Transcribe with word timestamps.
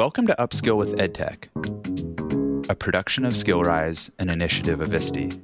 Welcome 0.00 0.26
to 0.28 0.36
Upskill 0.38 0.78
with 0.78 0.96
EdTech, 0.96 2.70
a 2.70 2.74
production 2.74 3.26
of 3.26 3.34
SkillRise, 3.34 4.10
an 4.18 4.30
initiative 4.30 4.80
of 4.80 4.94
ISTE. 4.94 5.38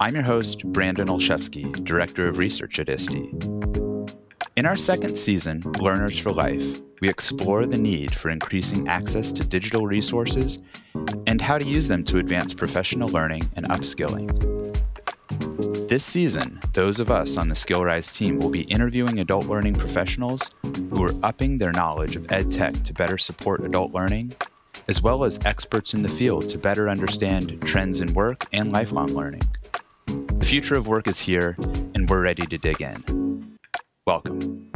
I'm 0.00 0.14
your 0.14 0.22
host, 0.22 0.64
Brandon 0.72 1.08
Olszewski, 1.08 1.84
Director 1.84 2.26
of 2.26 2.38
Research 2.38 2.78
at 2.78 2.88
ISTE. 2.88 3.34
In 4.56 4.64
our 4.64 4.78
second 4.78 5.18
season, 5.18 5.60
Learners 5.78 6.18
for 6.18 6.32
Life, 6.32 6.80
we 7.02 7.10
explore 7.10 7.66
the 7.66 7.76
need 7.76 8.14
for 8.14 8.30
increasing 8.30 8.88
access 8.88 9.30
to 9.32 9.44
digital 9.44 9.86
resources 9.86 10.60
and 11.26 11.38
how 11.38 11.58
to 11.58 11.66
use 11.66 11.86
them 11.86 12.02
to 12.04 12.16
advance 12.20 12.54
professional 12.54 13.10
learning 13.10 13.50
and 13.56 13.68
upskilling. 13.68 14.53
This 15.94 16.04
season, 16.04 16.58
those 16.72 16.98
of 16.98 17.12
us 17.12 17.36
on 17.36 17.46
the 17.46 17.54
SkillRise 17.54 18.12
team 18.12 18.40
will 18.40 18.48
be 18.48 18.62
interviewing 18.62 19.20
adult 19.20 19.46
learning 19.46 19.74
professionals 19.74 20.50
who 20.90 21.04
are 21.04 21.14
upping 21.22 21.58
their 21.58 21.70
knowledge 21.70 22.16
of 22.16 22.26
ed 22.32 22.50
tech 22.50 22.82
to 22.82 22.92
better 22.92 23.16
support 23.16 23.64
adult 23.64 23.92
learning, 23.92 24.34
as 24.88 25.00
well 25.02 25.22
as 25.22 25.38
experts 25.44 25.94
in 25.94 26.02
the 26.02 26.08
field 26.08 26.48
to 26.48 26.58
better 26.58 26.88
understand 26.88 27.62
trends 27.62 28.00
in 28.00 28.12
work 28.12 28.44
and 28.52 28.72
lifelong 28.72 29.14
learning. 29.14 29.48
The 30.06 30.44
future 30.44 30.74
of 30.74 30.88
work 30.88 31.06
is 31.06 31.20
here, 31.20 31.54
and 31.94 32.10
we're 32.10 32.22
ready 32.22 32.44
to 32.44 32.58
dig 32.58 32.80
in. 32.80 33.56
Welcome. 34.04 34.73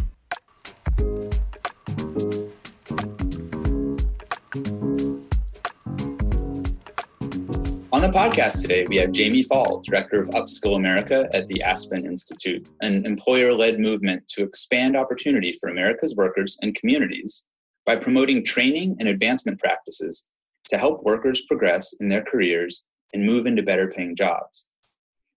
The 8.09 8.15
podcast 8.15 8.63
today, 8.63 8.87
we 8.89 8.97
have 8.97 9.13
Jamie 9.13 9.43
Fall, 9.43 9.83
Director 9.85 10.19
of 10.19 10.31
Upskill 10.31 10.77
America 10.77 11.29
at 11.35 11.47
the 11.47 11.63
Aspen 11.63 12.07
Institute, 12.07 12.67
an 12.81 13.05
employer 13.05 13.53
led 13.53 13.79
movement 13.79 14.27
to 14.29 14.43
expand 14.43 14.97
opportunity 14.97 15.53
for 15.53 15.69
America's 15.69 16.17
workers 16.17 16.57
and 16.63 16.75
communities 16.75 17.47
by 17.85 17.97
promoting 17.97 18.43
training 18.43 18.97
and 18.99 19.11
advancement 19.11 19.59
practices 19.59 20.27
to 20.69 20.79
help 20.79 21.05
workers 21.05 21.43
progress 21.43 21.93
in 22.01 22.09
their 22.09 22.25
careers 22.25 22.89
and 23.13 23.27
move 23.27 23.45
into 23.45 23.63
better 23.63 23.89
paying 23.89 24.17
jobs. 24.17 24.71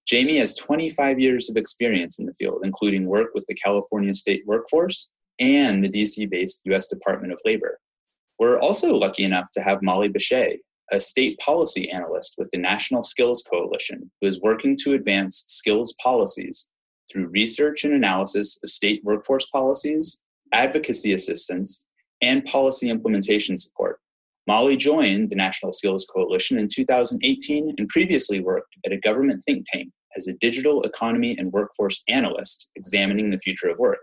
Jamie 0.07 0.37
has 0.37 0.55
25 0.55 1.19
years 1.19 1.49
of 1.49 1.57
experience 1.57 2.19
in 2.19 2.25
the 2.25 2.33
field, 2.35 2.61
including 2.63 3.05
work 3.05 3.31
with 3.33 3.45
the 3.47 3.55
California 3.55 4.13
State 4.13 4.43
Workforce 4.47 5.11
and 5.39 5.83
the 5.83 5.89
DC 5.89 6.29
based 6.29 6.61
US 6.67 6.87
Department 6.87 7.33
of 7.33 7.39
Labor. 7.43 7.79
We're 8.39 8.59
also 8.59 8.95
lucky 8.95 9.25
enough 9.25 9.49
to 9.55 9.61
have 9.61 9.81
Molly 9.81 10.07
Bashay, 10.07 10.59
a 10.91 10.99
state 10.99 11.39
policy 11.39 11.89
analyst 11.89 12.35
with 12.37 12.49
the 12.51 12.57
National 12.57 13.03
Skills 13.03 13.43
Coalition 13.49 14.11
who 14.19 14.27
is 14.27 14.41
working 14.41 14.77
to 14.83 14.93
advance 14.93 15.43
skills 15.47 15.95
policies 16.03 16.69
through 17.11 17.27
research 17.27 17.83
and 17.83 17.93
analysis 17.93 18.59
of 18.63 18.69
state 18.69 19.01
workforce 19.03 19.45
policies, 19.47 20.21
advocacy 20.51 21.13
assistance, 21.13 21.85
and 22.21 22.45
policy 22.45 22.89
implementation 22.89 23.57
support. 23.57 23.99
Molly 24.47 24.75
joined 24.75 25.29
the 25.29 25.35
National 25.35 25.71
Skills 25.71 26.05
Coalition 26.13 26.57
in 26.57 26.67
2018 26.67 27.75
and 27.77 27.87
previously 27.87 28.41
worked 28.41 28.75
at 28.85 28.91
a 28.91 28.99
government 28.99 29.41
think 29.45 29.65
tank 29.71 29.89
as 30.17 30.27
a 30.27 30.37
digital 30.37 30.81
economy 30.83 31.35
and 31.37 31.51
workforce 31.51 32.03
analyst 32.09 32.69
examining 32.75 33.29
the 33.29 33.37
future 33.37 33.69
of 33.69 33.79
work. 33.79 33.99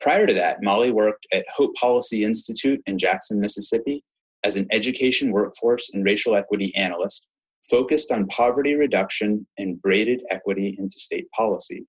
Prior 0.00 0.26
to 0.26 0.34
that, 0.34 0.62
Molly 0.62 0.90
worked 0.90 1.26
at 1.32 1.44
Hope 1.54 1.74
Policy 1.76 2.24
Institute 2.24 2.80
in 2.86 2.98
Jackson, 2.98 3.40
Mississippi, 3.40 4.02
as 4.44 4.56
an 4.56 4.66
education 4.70 5.32
workforce 5.32 5.90
and 5.92 6.04
racial 6.04 6.36
equity 6.36 6.74
analyst 6.76 7.28
focused 7.68 8.12
on 8.12 8.26
poverty 8.26 8.74
reduction 8.74 9.46
and 9.58 9.80
braided 9.80 10.22
equity 10.30 10.76
into 10.78 10.98
state 10.98 11.30
policy. 11.32 11.86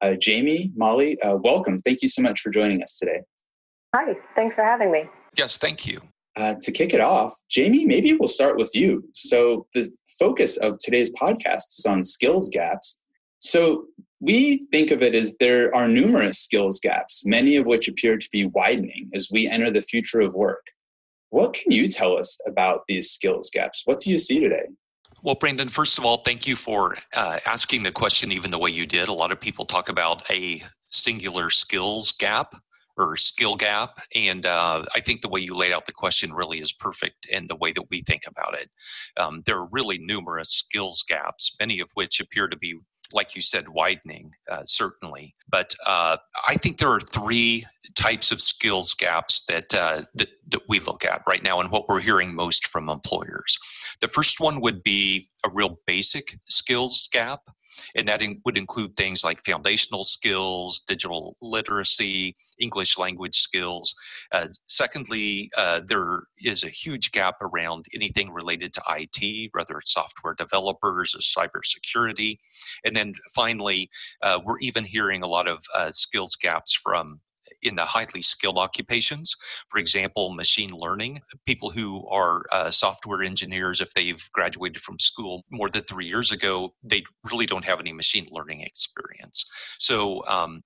Uh, 0.00 0.14
Jamie, 0.14 0.70
Molly, 0.76 1.20
uh, 1.22 1.36
welcome. 1.42 1.78
Thank 1.78 2.02
you 2.02 2.08
so 2.08 2.22
much 2.22 2.40
for 2.40 2.50
joining 2.50 2.82
us 2.82 2.98
today. 2.98 3.22
Hi, 3.94 4.14
thanks 4.36 4.54
for 4.54 4.62
having 4.62 4.92
me. 4.92 5.04
Yes, 5.36 5.56
thank 5.56 5.86
you. 5.86 6.00
Uh, 6.36 6.54
to 6.60 6.70
kick 6.70 6.94
it 6.94 7.00
off, 7.00 7.34
Jamie, 7.50 7.84
maybe 7.84 8.14
we'll 8.14 8.28
start 8.28 8.56
with 8.56 8.70
you. 8.74 9.02
So, 9.14 9.66
the 9.74 9.88
focus 10.20 10.56
of 10.58 10.76
today's 10.78 11.10
podcast 11.10 11.78
is 11.78 11.86
on 11.88 12.04
skills 12.04 12.48
gaps. 12.48 13.00
So, 13.40 13.86
we 14.20 14.60
think 14.70 14.90
of 14.90 15.02
it 15.02 15.14
as 15.14 15.36
there 15.38 15.74
are 15.74 15.88
numerous 15.88 16.38
skills 16.38 16.78
gaps, 16.80 17.24
many 17.26 17.56
of 17.56 17.66
which 17.66 17.88
appear 17.88 18.18
to 18.18 18.28
be 18.30 18.46
widening 18.46 19.10
as 19.14 19.28
we 19.32 19.48
enter 19.48 19.70
the 19.70 19.80
future 19.80 20.20
of 20.20 20.34
work. 20.34 20.64
What 21.30 21.54
can 21.54 21.72
you 21.72 21.88
tell 21.88 22.16
us 22.16 22.38
about 22.46 22.82
these 22.88 23.10
skills 23.10 23.50
gaps? 23.50 23.82
What 23.84 23.98
do 23.98 24.10
you 24.10 24.18
see 24.18 24.40
today? 24.40 24.66
Well, 25.22 25.34
Brandon, 25.34 25.68
first 25.68 25.98
of 25.98 26.04
all, 26.04 26.18
thank 26.18 26.46
you 26.46 26.54
for 26.54 26.96
uh, 27.16 27.38
asking 27.44 27.82
the 27.82 27.90
question 27.90 28.32
even 28.32 28.50
the 28.50 28.58
way 28.58 28.70
you 28.70 28.86
did. 28.86 29.08
A 29.08 29.12
lot 29.12 29.32
of 29.32 29.40
people 29.40 29.64
talk 29.64 29.88
about 29.88 30.28
a 30.30 30.62
singular 30.90 31.50
skills 31.50 32.12
gap 32.12 32.54
or 32.96 33.16
skill 33.16 33.56
gap. 33.56 34.00
And 34.14 34.46
uh, 34.46 34.84
I 34.94 35.00
think 35.00 35.20
the 35.20 35.28
way 35.28 35.40
you 35.40 35.54
laid 35.54 35.72
out 35.72 35.86
the 35.86 35.92
question 35.92 36.32
really 36.32 36.58
is 36.58 36.72
perfect 36.72 37.26
in 37.26 37.46
the 37.46 37.56
way 37.56 37.72
that 37.72 37.84
we 37.90 38.02
think 38.02 38.22
about 38.26 38.58
it. 38.58 38.70
Um, 39.16 39.42
there 39.46 39.56
are 39.56 39.68
really 39.70 39.98
numerous 39.98 40.50
skills 40.50 41.04
gaps, 41.08 41.56
many 41.60 41.80
of 41.80 41.88
which 41.94 42.20
appear 42.20 42.48
to 42.48 42.56
be 42.56 42.78
like 43.12 43.34
you 43.34 43.42
said, 43.42 43.68
widening, 43.68 44.32
uh, 44.50 44.62
certainly. 44.64 45.34
But 45.48 45.74
uh, 45.86 46.18
I 46.46 46.54
think 46.56 46.78
there 46.78 46.92
are 46.92 47.00
three 47.00 47.66
types 47.94 48.30
of 48.30 48.40
skills 48.42 48.94
gaps 48.94 49.44
that, 49.46 49.74
uh, 49.74 50.02
that, 50.14 50.28
that 50.50 50.62
we 50.68 50.80
look 50.80 51.04
at 51.04 51.22
right 51.26 51.42
now, 51.42 51.60
and 51.60 51.70
what 51.70 51.88
we're 51.88 52.00
hearing 52.00 52.34
most 52.34 52.68
from 52.68 52.88
employers. 52.88 53.58
The 54.00 54.08
first 54.08 54.40
one 54.40 54.60
would 54.60 54.82
be 54.82 55.28
a 55.44 55.50
real 55.52 55.78
basic 55.86 56.38
skills 56.44 57.08
gap 57.12 57.40
and 57.94 58.08
that 58.08 58.22
in, 58.22 58.40
would 58.44 58.58
include 58.58 58.94
things 58.96 59.24
like 59.24 59.44
foundational 59.44 60.04
skills, 60.04 60.80
digital 60.86 61.36
literacy, 61.40 62.34
English 62.58 62.98
language 62.98 63.36
skills. 63.36 63.94
Uh, 64.32 64.48
secondly, 64.68 65.50
uh, 65.56 65.80
there 65.86 66.24
is 66.42 66.64
a 66.64 66.68
huge 66.68 67.12
gap 67.12 67.36
around 67.40 67.86
anything 67.94 68.30
related 68.30 68.72
to 68.72 68.82
IT, 68.90 69.50
whether 69.52 69.78
it's 69.78 69.92
software 69.92 70.34
developers 70.34 71.14
or 71.14 71.18
cybersecurity. 71.18 72.38
And 72.84 72.96
then 72.96 73.14
finally, 73.34 73.90
uh, 74.22 74.40
we're 74.44 74.58
even 74.60 74.84
hearing 74.84 75.22
a 75.22 75.28
lot 75.28 75.48
of 75.48 75.62
uh, 75.76 75.90
skills 75.92 76.36
gaps 76.36 76.74
from 76.74 77.20
in 77.62 77.76
the 77.76 77.84
highly 77.84 78.22
skilled 78.22 78.58
occupations. 78.58 79.34
For 79.68 79.78
example, 79.78 80.30
machine 80.30 80.70
learning. 80.72 81.20
People 81.46 81.70
who 81.70 82.06
are 82.08 82.44
uh, 82.52 82.70
software 82.70 83.22
engineers, 83.22 83.80
if 83.80 83.92
they've 83.94 84.22
graduated 84.32 84.80
from 84.80 84.98
school 84.98 85.44
more 85.50 85.68
than 85.68 85.82
three 85.82 86.06
years 86.06 86.30
ago, 86.30 86.74
they 86.82 87.02
really 87.30 87.46
don't 87.46 87.64
have 87.64 87.80
any 87.80 87.92
machine 87.92 88.26
learning 88.30 88.60
experience. 88.60 89.44
So 89.78 90.24
um, 90.26 90.62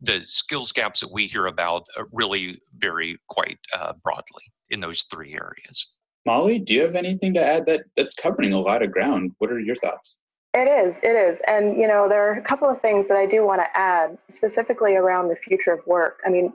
the 0.00 0.24
skills 0.24 0.72
gaps 0.72 1.00
that 1.00 1.12
we 1.12 1.26
hear 1.26 1.46
about 1.46 1.84
really 2.12 2.58
vary 2.76 3.18
quite 3.28 3.58
uh, 3.76 3.92
broadly 4.02 4.44
in 4.70 4.80
those 4.80 5.02
three 5.02 5.34
areas. 5.34 5.92
Molly, 6.24 6.58
do 6.60 6.74
you 6.74 6.82
have 6.82 6.94
anything 6.94 7.34
to 7.34 7.44
add 7.44 7.66
that 7.66 7.82
that's 7.96 8.14
covering 8.14 8.52
a 8.52 8.60
lot 8.60 8.82
of 8.82 8.92
ground? 8.92 9.32
What 9.38 9.50
are 9.50 9.58
your 9.58 9.74
thoughts? 9.76 10.18
It 10.54 10.68
is, 10.68 10.94
it 11.02 11.16
is. 11.16 11.40
And, 11.46 11.78
you 11.78 11.88
know, 11.88 12.08
there 12.08 12.28
are 12.28 12.34
a 12.34 12.42
couple 12.42 12.68
of 12.68 12.80
things 12.82 13.08
that 13.08 13.16
I 13.16 13.24
do 13.24 13.44
want 13.44 13.62
to 13.62 13.78
add 13.78 14.18
specifically 14.28 14.96
around 14.96 15.28
the 15.28 15.36
future 15.36 15.72
of 15.72 15.86
work. 15.86 16.20
I 16.26 16.30
mean, 16.30 16.52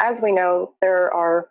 as 0.00 0.20
we 0.20 0.30
know, 0.30 0.74
there 0.80 1.12
are 1.12 1.48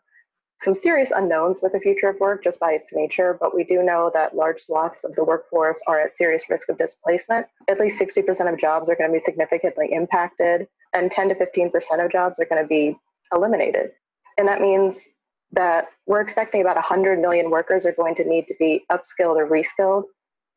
some 0.62 0.76
serious 0.76 1.12
unknowns 1.14 1.62
with 1.62 1.74
the 1.74 1.80
future 1.80 2.10
of 2.10 2.20
work 2.20 2.44
just 2.44 2.60
by 2.60 2.72
its 2.72 2.92
nature, 2.94 3.38
but 3.40 3.54
we 3.54 3.64
do 3.66 3.84
know 3.84 4.12
that 4.14 4.36
large 4.36 4.62
swaths 4.62 5.04
of 5.04 5.14
the 5.16 5.24
workforce 5.24 5.80
are 5.88 6.00
at 6.00 6.18
serious 6.18 6.44
risk 6.50 6.70
of 6.70 6.78
displacement. 6.78 7.48
At 7.68 7.80
least 7.80 8.00
60% 8.00 8.52
of 8.52 8.60
jobs 8.60 8.90
are 8.90 8.96
going 8.96 9.10
to 9.12 9.18
be 9.18 9.24
significantly 9.24 9.90
impacted, 9.92 10.68
and 10.94 11.12
10 11.12 11.30
to 11.30 11.36
15% 11.36 12.04
of 12.04 12.12
jobs 12.12 12.40
are 12.40 12.46
going 12.46 12.62
to 12.62 12.68
be 12.68 12.98
eliminated. 13.34 13.92
And 14.38 14.48
that 14.48 14.62
means 14.62 15.08
that 15.52 15.90
we're 16.08 16.22
expecting 16.22 16.62
about 16.62 16.76
100 16.76 17.20
million 17.20 17.50
workers 17.50 17.86
are 17.86 17.94
going 17.94 18.16
to 18.16 18.24
need 18.24 18.48
to 18.48 18.56
be 18.60 18.86
upskilled 18.92 19.36
or 19.36 19.50
reskilled 19.50 20.04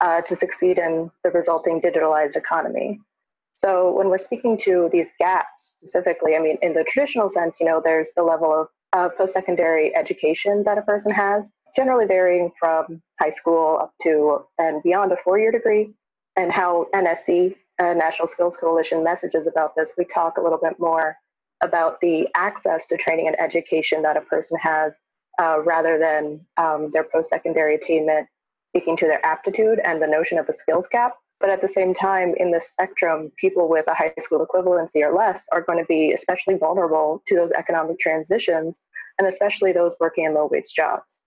uh, 0.03 0.21
to 0.23 0.37
succeed 0.37 0.79
in 0.79 1.11
the 1.25 1.31
resulting 1.31 1.81
digitalized 1.81 2.37
economy. 2.37 3.01
So 3.55 3.93
when 3.93 4.09
we're 4.09 4.19
speaking 4.19 4.59
to 4.65 4.91
these 4.93 5.11
gaps 5.19 5.77
specifically, 5.79 6.35
I 6.35 6.41
mean, 6.41 6.59
in 6.61 6.75
the 6.75 6.85
traditional 6.85 7.31
sense, 7.31 7.59
you 7.61 7.67
know, 7.67 7.81
there's 7.83 8.11
the 8.17 8.23
level 8.23 8.53
of 8.53 8.69
uh, 8.93 9.09
post-secondary 9.17 9.95
education 9.95 10.65
that 10.65 10.77
a 10.77 10.83
person 10.83 11.13
has, 11.13 11.49
generally 11.77 12.07
varying 12.07 12.51
from 12.59 13.01
high 13.21 13.31
school 13.31 13.79
up 13.81 13.95
to 14.03 14.45
and 14.59 14.83
beyond 14.83 15.13
a 15.13 15.17
four-year 15.23 15.53
degree, 15.53 15.95
and 16.37 16.51
how 16.51 16.89
NSC, 16.95 17.55
uh, 17.79 17.95
National 17.95 18.27
Skills 18.27 18.57
Coalition, 18.57 19.05
messages 19.05 19.47
about 19.47 19.77
this. 19.77 19.93
We 19.97 20.05
talk 20.05 20.39
a 20.39 20.43
little 20.43 20.59
bit 20.59 20.79
more 20.79 21.17
about 21.63 22.01
the 22.01 22.29
access 22.35 22.89
to 22.89 22.97
training 22.97 23.29
and 23.29 23.41
education 23.41 24.03
that 24.03 24.17
a 24.17 24.23
person 24.23 24.59
has 24.59 24.95
uh, 25.41 25.61
rather 25.63 25.99
than 25.99 26.41
um, 26.57 26.89
their 26.91 27.05
post-secondary 27.05 27.77
attainment 27.77 28.27
speaking 28.73 28.97
to 28.97 29.07
their 29.07 29.25
aptitude 29.25 29.79
and 29.85 30.01
the 30.01 30.07
notion 30.07 30.39
of 30.39 30.49
a 30.49 30.55
skills 30.55 30.87
gap. 30.91 31.15
But 31.41 31.51
at 31.51 31.61
the 31.61 31.69
same 31.69 31.93
time, 31.93 32.35
in 32.39 32.53
the 32.53 32.61
spectrum, 32.61 33.33
people 33.37 33.69
with 33.69 33.87
a 33.89 33.95
high 33.95 34.15
school 34.21 34.47
equivalency 34.47 35.03
or 35.03 35.15
less 35.15 35.45
are 35.53 35.61
going 35.61 35.79
to 35.79 35.85
be 35.87 36.13
especially 36.13 36.55
vulnerable 36.55 37.23
to 37.27 37.35
those 37.35 37.51
economic 37.51 37.99
transitions, 37.99 38.81
and 39.19 39.27
especially 39.29 39.73
those 39.73 39.95
working 40.01 40.25
in 40.25 40.35
low 40.35 40.49
wage 40.51 40.73
jobs. 40.75 41.19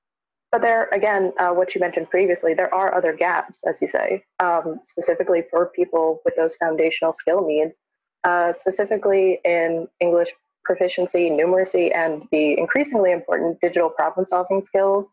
But 0.51 0.61
there, 0.61 0.87
again, 0.93 1.33
uh, 1.37 1.49
what 1.49 1.75
you 1.75 1.81
mentioned 1.81 2.09
previously, 2.09 2.53
there 2.53 2.73
are 2.73 2.95
other 2.95 3.11
gaps, 3.11 3.61
as 3.67 3.81
you 3.81 3.89
say, 3.89 4.23
um, 4.39 4.79
specifically 4.85 5.43
for 5.51 5.67
people 5.75 6.21
with 6.23 6.35
those 6.37 6.55
foundational 6.55 7.11
skill 7.11 7.45
needs, 7.45 7.77
uh, 8.23 8.53
specifically 8.53 9.41
in 9.43 9.87
English 9.99 10.29
proficiency, 10.63 11.29
numeracy, 11.29 11.93
and 11.93 12.23
the 12.31 12.57
increasingly 12.57 13.11
important 13.11 13.59
digital 13.59 13.89
problem 13.89 14.25
solving 14.25 14.63
skills, 14.63 15.05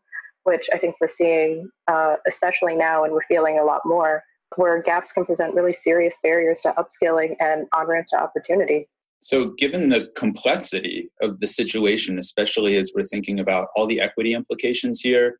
which 0.43 0.69
I 0.73 0.77
think 0.77 0.95
we're 0.99 1.07
seeing, 1.07 1.69
uh, 1.87 2.15
especially 2.27 2.75
now, 2.75 3.03
and 3.03 3.13
we're 3.13 3.23
feeling 3.27 3.59
a 3.59 3.63
lot 3.63 3.81
more, 3.85 4.23
where 4.55 4.81
gaps 4.81 5.11
can 5.11 5.25
present 5.25 5.55
really 5.55 5.73
serious 5.73 6.15
barriers 6.21 6.61
to 6.61 6.73
upskilling 6.73 7.35
and 7.39 7.65
on 7.73 7.87
ramp 7.87 8.07
to 8.09 8.17
opportunity. 8.17 8.87
So, 9.19 9.51
given 9.57 9.87
the 9.89 10.11
complexity 10.17 11.09
of 11.21 11.39
the 11.39 11.47
situation, 11.47 12.19
especially 12.19 12.75
as 12.75 12.91
we're 12.93 13.05
thinking 13.05 13.39
about 13.39 13.67
all 13.75 13.87
the 13.87 14.01
equity 14.01 14.33
implications 14.33 14.99
here, 14.99 15.39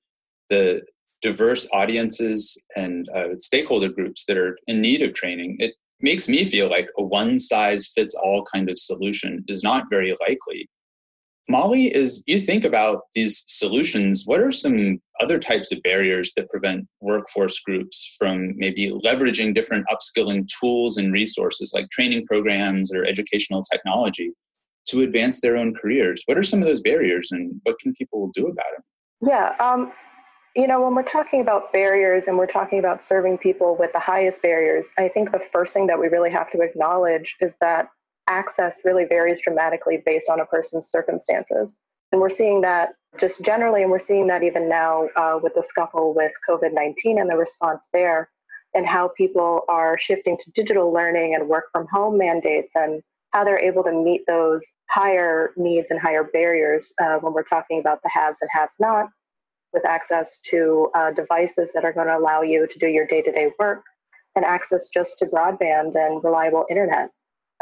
the 0.49 0.81
diverse 1.21 1.67
audiences 1.73 2.61
and 2.75 3.09
uh, 3.15 3.29
stakeholder 3.37 3.89
groups 3.89 4.25
that 4.25 4.37
are 4.37 4.57
in 4.67 4.81
need 4.81 5.01
of 5.01 5.13
training, 5.13 5.57
it 5.59 5.73
makes 5.99 6.29
me 6.29 6.43
feel 6.43 6.69
like 6.69 6.87
a 6.97 7.03
one 7.03 7.39
size 7.39 7.91
fits 7.93 8.15
all 8.15 8.45
kind 8.53 8.69
of 8.69 8.77
solution 8.77 9.43
is 9.47 9.63
not 9.63 9.85
very 9.89 10.13
likely. 10.27 10.69
Molly, 11.49 11.93
as 11.93 12.23
you 12.25 12.39
think 12.39 12.63
about 12.63 13.01
these 13.13 13.43
solutions, 13.47 14.23
what 14.25 14.39
are 14.39 14.51
some 14.51 14.99
other 15.19 15.39
types 15.39 15.71
of 15.71 15.83
barriers 15.83 16.33
that 16.35 16.49
prevent 16.49 16.87
workforce 17.01 17.59
groups 17.59 18.15
from 18.17 18.53
maybe 18.55 18.91
leveraging 19.03 19.53
different 19.53 19.85
upskilling 19.87 20.47
tools 20.59 20.97
and 20.97 21.11
resources 21.11 21.73
like 21.73 21.89
training 21.89 22.25
programs 22.27 22.93
or 22.93 23.03
educational 23.03 23.61
technology 23.61 24.31
to 24.87 25.01
advance 25.01 25.41
their 25.41 25.57
own 25.57 25.73
careers? 25.75 26.23
What 26.25 26.37
are 26.37 26.43
some 26.43 26.59
of 26.59 26.65
those 26.65 26.81
barriers 26.81 27.31
and 27.31 27.59
what 27.63 27.77
can 27.79 27.93
people 27.93 28.31
do 28.33 28.45
about 28.47 28.65
them? 28.75 28.83
Yeah, 29.29 29.55
um, 29.59 29.91
you 30.55 30.67
know, 30.67 30.81
when 30.81 30.95
we're 30.95 31.03
talking 31.03 31.41
about 31.41 31.73
barriers 31.73 32.25
and 32.27 32.37
we're 32.37 32.47
talking 32.47 32.79
about 32.79 33.03
serving 33.03 33.39
people 33.39 33.75
with 33.77 33.91
the 33.91 33.99
highest 33.99 34.41
barriers, 34.41 34.87
I 34.97 35.07
think 35.09 35.31
the 35.31 35.41
first 35.51 35.73
thing 35.73 35.87
that 35.87 35.99
we 35.99 36.07
really 36.07 36.31
have 36.31 36.51
to 36.51 36.61
acknowledge 36.61 37.35
is 37.41 37.55
that 37.59 37.89
access 38.27 38.81
really 38.85 39.05
varies 39.05 39.41
dramatically 39.41 40.01
based 40.05 40.29
on 40.29 40.39
a 40.39 40.45
person's 40.45 40.89
circumstances. 40.89 41.75
And 42.11 42.21
we're 42.21 42.29
seeing 42.29 42.61
that 42.61 42.89
just 43.19 43.41
generally, 43.41 43.81
and 43.81 43.91
we're 43.91 43.99
seeing 43.99 44.27
that 44.27 44.43
even 44.43 44.69
now 44.69 45.07
uh, 45.15 45.39
with 45.41 45.53
the 45.55 45.63
scuffle 45.63 46.13
with 46.15 46.31
COVID 46.47 46.73
19 46.73 47.19
and 47.19 47.29
the 47.29 47.35
response 47.35 47.87
there, 47.93 48.29
and 48.73 48.87
how 48.87 49.09
people 49.09 49.61
are 49.67 49.97
shifting 49.97 50.37
to 50.37 50.51
digital 50.51 50.91
learning 50.91 51.35
and 51.35 51.47
work 51.47 51.65
from 51.71 51.87
home 51.91 52.17
mandates, 52.17 52.71
and 52.75 53.01
how 53.31 53.43
they're 53.43 53.59
able 53.59 53.83
to 53.83 53.91
meet 53.91 54.21
those 54.27 54.63
higher 54.89 55.53
needs 55.57 55.89
and 55.89 55.99
higher 55.99 56.23
barriers 56.23 56.93
uh, 57.01 57.17
when 57.17 57.33
we're 57.33 57.43
talking 57.43 57.79
about 57.79 58.01
the 58.03 58.09
haves 58.09 58.41
and 58.41 58.49
have 58.51 58.69
not, 58.79 59.07
with 59.73 59.85
access 59.85 60.39
to 60.41 60.89
uh, 60.95 61.11
devices 61.11 61.71
that 61.73 61.83
are 61.83 61.93
going 61.93 62.07
to 62.07 62.17
allow 62.17 62.41
you 62.41 62.67
to 62.67 62.79
do 62.79 62.87
your 62.87 63.07
day 63.07 63.21
to 63.21 63.31
day 63.31 63.51
work, 63.59 63.83
and 64.35 64.45
access 64.45 64.89
just 64.89 65.17
to 65.17 65.25
broadband 65.25 65.95
and 65.95 66.23
reliable 66.23 66.65
internet 66.69 67.09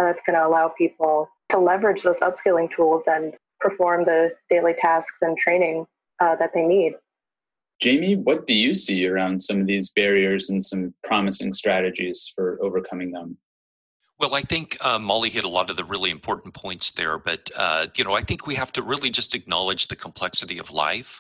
that's 0.06 0.22
going 0.26 0.38
to 0.38 0.46
allow 0.46 0.70
people 0.78 1.30
to 1.50 1.60
leverage 1.60 2.04
those 2.04 2.20
upskilling 2.20 2.74
tools 2.74 3.04
and 3.08 3.34
perform 3.60 4.06
the 4.06 4.32
daily 4.50 4.74
tasks 4.78 5.20
and 5.22 5.38
training 5.38 5.86
uh, 6.20 6.36
that 6.38 6.52
they 6.54 6.66
need. 6.66 6.94
Jamie, 7.82 8.16
what 8.16 8.46
do 8.46 8.54
you 8.54 8.74
see 8.74 9.08
around 9.08 9.42
some 9.42 9.60
of 9.60 9.68
these 9.68 9.90
barriers 9.90 10.50
and 10.50 10.64
some 10.64 10.94
promising 11.04 11.52
strategies 11.52 12.32
for 12.36 12.60
overcoming 12.62 13.12
them? 13.12 13.38
Well, 14.20 14.36
I 14.36 14.42
think 14.42 14.78
uh, 14.86 15.00
Molly 15.00 15.30
hit 15.30 15.46
a 15.46 15.50
lot 15.50 15.72
of 15.72 15.78
the 15.78 15.84
really 15.84 16.12
important 16.12 16.54
points 16.54 16.92
there, 16.92 17.18
but 17.18 17.50
uh, 17.58 17.88
you 17.98 18.04
know, 18.04 18.14
I 18.14 18.22
think 18.22 18.46
we 18.46 18.54
have 18.54 18.72
to 18.74 18.84
really 18.84 19.10
just 19.10 19.34
acknowledge 19.34 19.88
the 19.88 19.96
complexity 19.96 20.60
of 20.60 20.70
life 20.70 21.20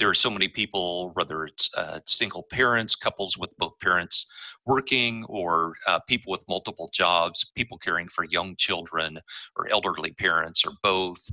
there 0.00 0.08
are 0.08 0.14
so 0.14 0.30
many 0.30 0.48
people, 0.48 1.12
whether 1.14 1.44
it's 1.44 1.68
uh, 1.76 2.00
single 2.06 2.42
parents, 2.50 2.96
couples 2.96 3.36
with 3.36 3.54
both 3.58 3.78
parents 3.78 4.26
working, 4.70 5.24
or 5.28 5.74
uh, 5.88 5.98
people 6.06 6.30
with 6.30 6.44
multiple 6.48 6.88
jobs, 6.92 7.50
people 7.56 7.76
caring 7.76 8.08
for 8.08 8.24
young 8.24 8.54
children, 8.54 9.18
or 9.56 9.66
elderly 9.68 10.12
parents, 10.12 10.64
or 10.64 10.72
both 10.80 11.28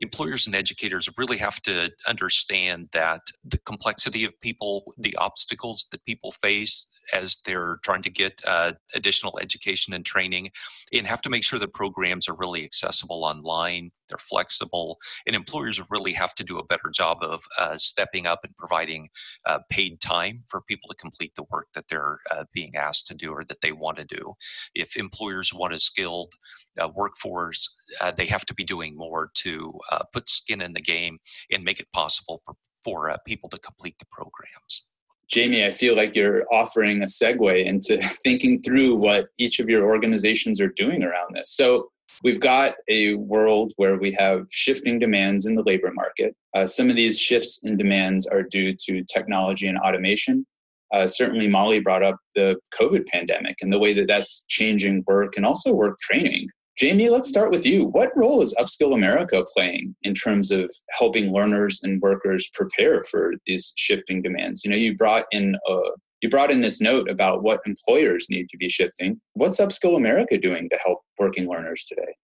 employers 0.00 0.46
and 0.46 0.56
educators 0.56 1.08
really 1.18 1.36
have 1.36 1.60
to 1.60 1.90
understand 2.08 2.88
that 2.92 3.20
the 3.44 3.58
complexity 3.58 4.24
of 4.24 4.40
people, 4.40 4.94
the 4.96 5.14
obstacles 5.16 5.86
that 5.90 6.04
people 6.06 6.32
face 6.32 6.88
as 7.12 7.36
they're 7.44 7.78
trying 7.84 8.02
to 8.02 8.10
get 8.10 8.40
uh, 8.48 8.72
additional 8.94 9.38
education 9.40 9.92
and 9.92 10.06
training, 10.06 10.50
and 10.94 11.06
have 11.06 11.20
to 11.20 11.30
make 11.30 11.44
sure 11.44 11.58
the 11.58 11.68
programs 11.68 12.28
are 12.28 12.34
really 12.34 12.64
accessible 12.64 13.24
online, 13.24 13.90
they're 14.08 14.18
flexible, 14.18 14.98
and 15.26 15.36
employers 15.36 15.80
really 15.90 16.12
have 16.12 16.34
to 16.34 16.44
do 16.44 16.58
a 16.58 16.64
better 16.64 16.90
job 16.92 17.18
of 17.20 17.42
uh, 17.60 17.76
stepping 17.76 18.26
up 18.26 18.40
and 18.44 18.56
providing 18.56 19.08
uh, 19.46 19.58
paid 19.68 20.00
time 20.00 20.42
for 20.48 20.62
people 20.62 20.88
to 20.88 20.96
complete 20.96 21.32
the 21.36 21.44
work 21.50 21.68
that 21.74 21.84
they're 21.88 22.18
uh, 22.32 22.44
being 22.70 22.82
asked 22.82 23.06
to 23.08 23.14
do 23.14 23.32
or 23.32 23.44
that 23.44 23.60
they 23.60 23.72
want 23.72 23.98
to 23.98 24.04
do. 24.04 24.34
If 24.74 24.96
employers 24.96 25.52
want 25.52 25.74
a 25.74 25.78
skilled 25.78 26.32
uh, 26.80 26.88
workforce, 26.94 27.68
uh, 28.00 28.12
they 28.16 28.26
have 28.26 28.46
to 28.46 28.54
be 28.54 28.64
doing 28.64 28.96
more 28.96 29.30
to 29.36 29.72
uh, 29.90 30.02
put 30.12 30.28
skin 30.28 30.60
in 30.60 30.72
the 30.72 30.80
game 30.80 31.18
and 31.52 31.64
make 31.64 31.80
it 31.80 31.88
possible 31.92 32.42
for, 32.44 32.54
for 32.84 33.10
uh, 33.10 33.16
people 33.26 33.48
to 33.50 33.58
complete 33.58 33.96
the 33.98 34.06
programs. 34.10 34.86
Jamie, 35.28 35.64
I 35.64 35.70
feel 35.70 35.94
like 35.94 36.16
you're 36.16 36.44
offering 36.52 37.02
a 37.02 37.06
segue 37.06 37.64
into 37.64 37.98
thinking 38.24 38.60
through 38.62 38.96
what 38.96 39.26
each 39.38 39.60
of 39.60 39.68
your 39.68 39.84
organizations 39.84 40.60
are 40.60 40.72
doing 40.76 41.02
around 41.02 41.34
this. 41.34 41.54
So, 41.54 41.90
we've 42.22 42.40
got 42.40 42.74
a 42.88 43.14
world 43.14 43.72
where 43.76 43.96
we 43.96 44.12
have 44.12 44.44
shifting 44.50 44.98
demands 44.98 45.46
in 45.46 45.54
the 45.54 45.62
labor 45.62 45.90
market. 45.94 46.34
Uh, 46.54 46.66
some 46.66 46.90
of 46.90 46.96
these 46.96 47.18
shifts 47.18 47.60
in 47.62 47.78
demands 47.78 48.26
are 48.26 48.42
due 48.42 48.74
to 48.74 49.02
technology 49.04 49.66
and 49.68 49.78
automation. 49.78 50.44
Uh, 50.92 51.06
certainly, 51.06 51.48
Molly 51.48 51.80
brought 51.80 52.02
up 52.02 52.16
the 52.34 52.56
COVID 52.78 53.06
pandemic 53.06 53.56
and 53.62 53.72
the 53.72 53.78
way 53.78 53.92
that 53.94 54.08
that's 54.08 54.44
changing 54.48 55.04
work 55.06 55.36
and 55.36 55.46
also 55.46 55.72
work 55.72 55.96
training. 56.00 56.48
Jamie, 56.76 57.10
let's 57.10 57.28
start 57.28 57.50
with 57.50 57.66
you. 57.66 57.84
What 57.84 58.10
role 58.16 58.40
is 58.40 58.54
Upskill 58.58 58.94
America 58.94 59.44
playing 59.54 59.94
in 60.02 60.14
terms 60.14 60.50
of 60.50 60.70
helping 60.98 61.30
learners 61.30 61.80
and 61.82 62.00
workers 62.00 62.48
prepare 62.54 63.02
for 63.02 63.34
these 63.44 63.72
shifting 63.76 64.22
demands? 64.22 64.64
You 64.64 64.70
know, 64.70 64.78
you 64.78 64.94
brought 64.96 65.26
in 65.30 65.56
a, 65.68 65.78
you 66.22 66.28
brought 66.28 66.50
in 66.50 66.62
this 66.62 66.80
note 66.80 67.10
about 67.10 67.42
what 67.42 67.60
employers 67.66 68.28
need 68.30 68.48
to 68.48 68.56
be 68.56 68.68
shifting. 68.68 69.20
What's 69.34 69.60
Upskill 69.60 69.96
America 69.96 70.38
doing 70.38 70.68
to 70.70 70.78
help 70.84 71.00
working 71.18 71.48
learners 71.48 71.84
today? 71.84 72.14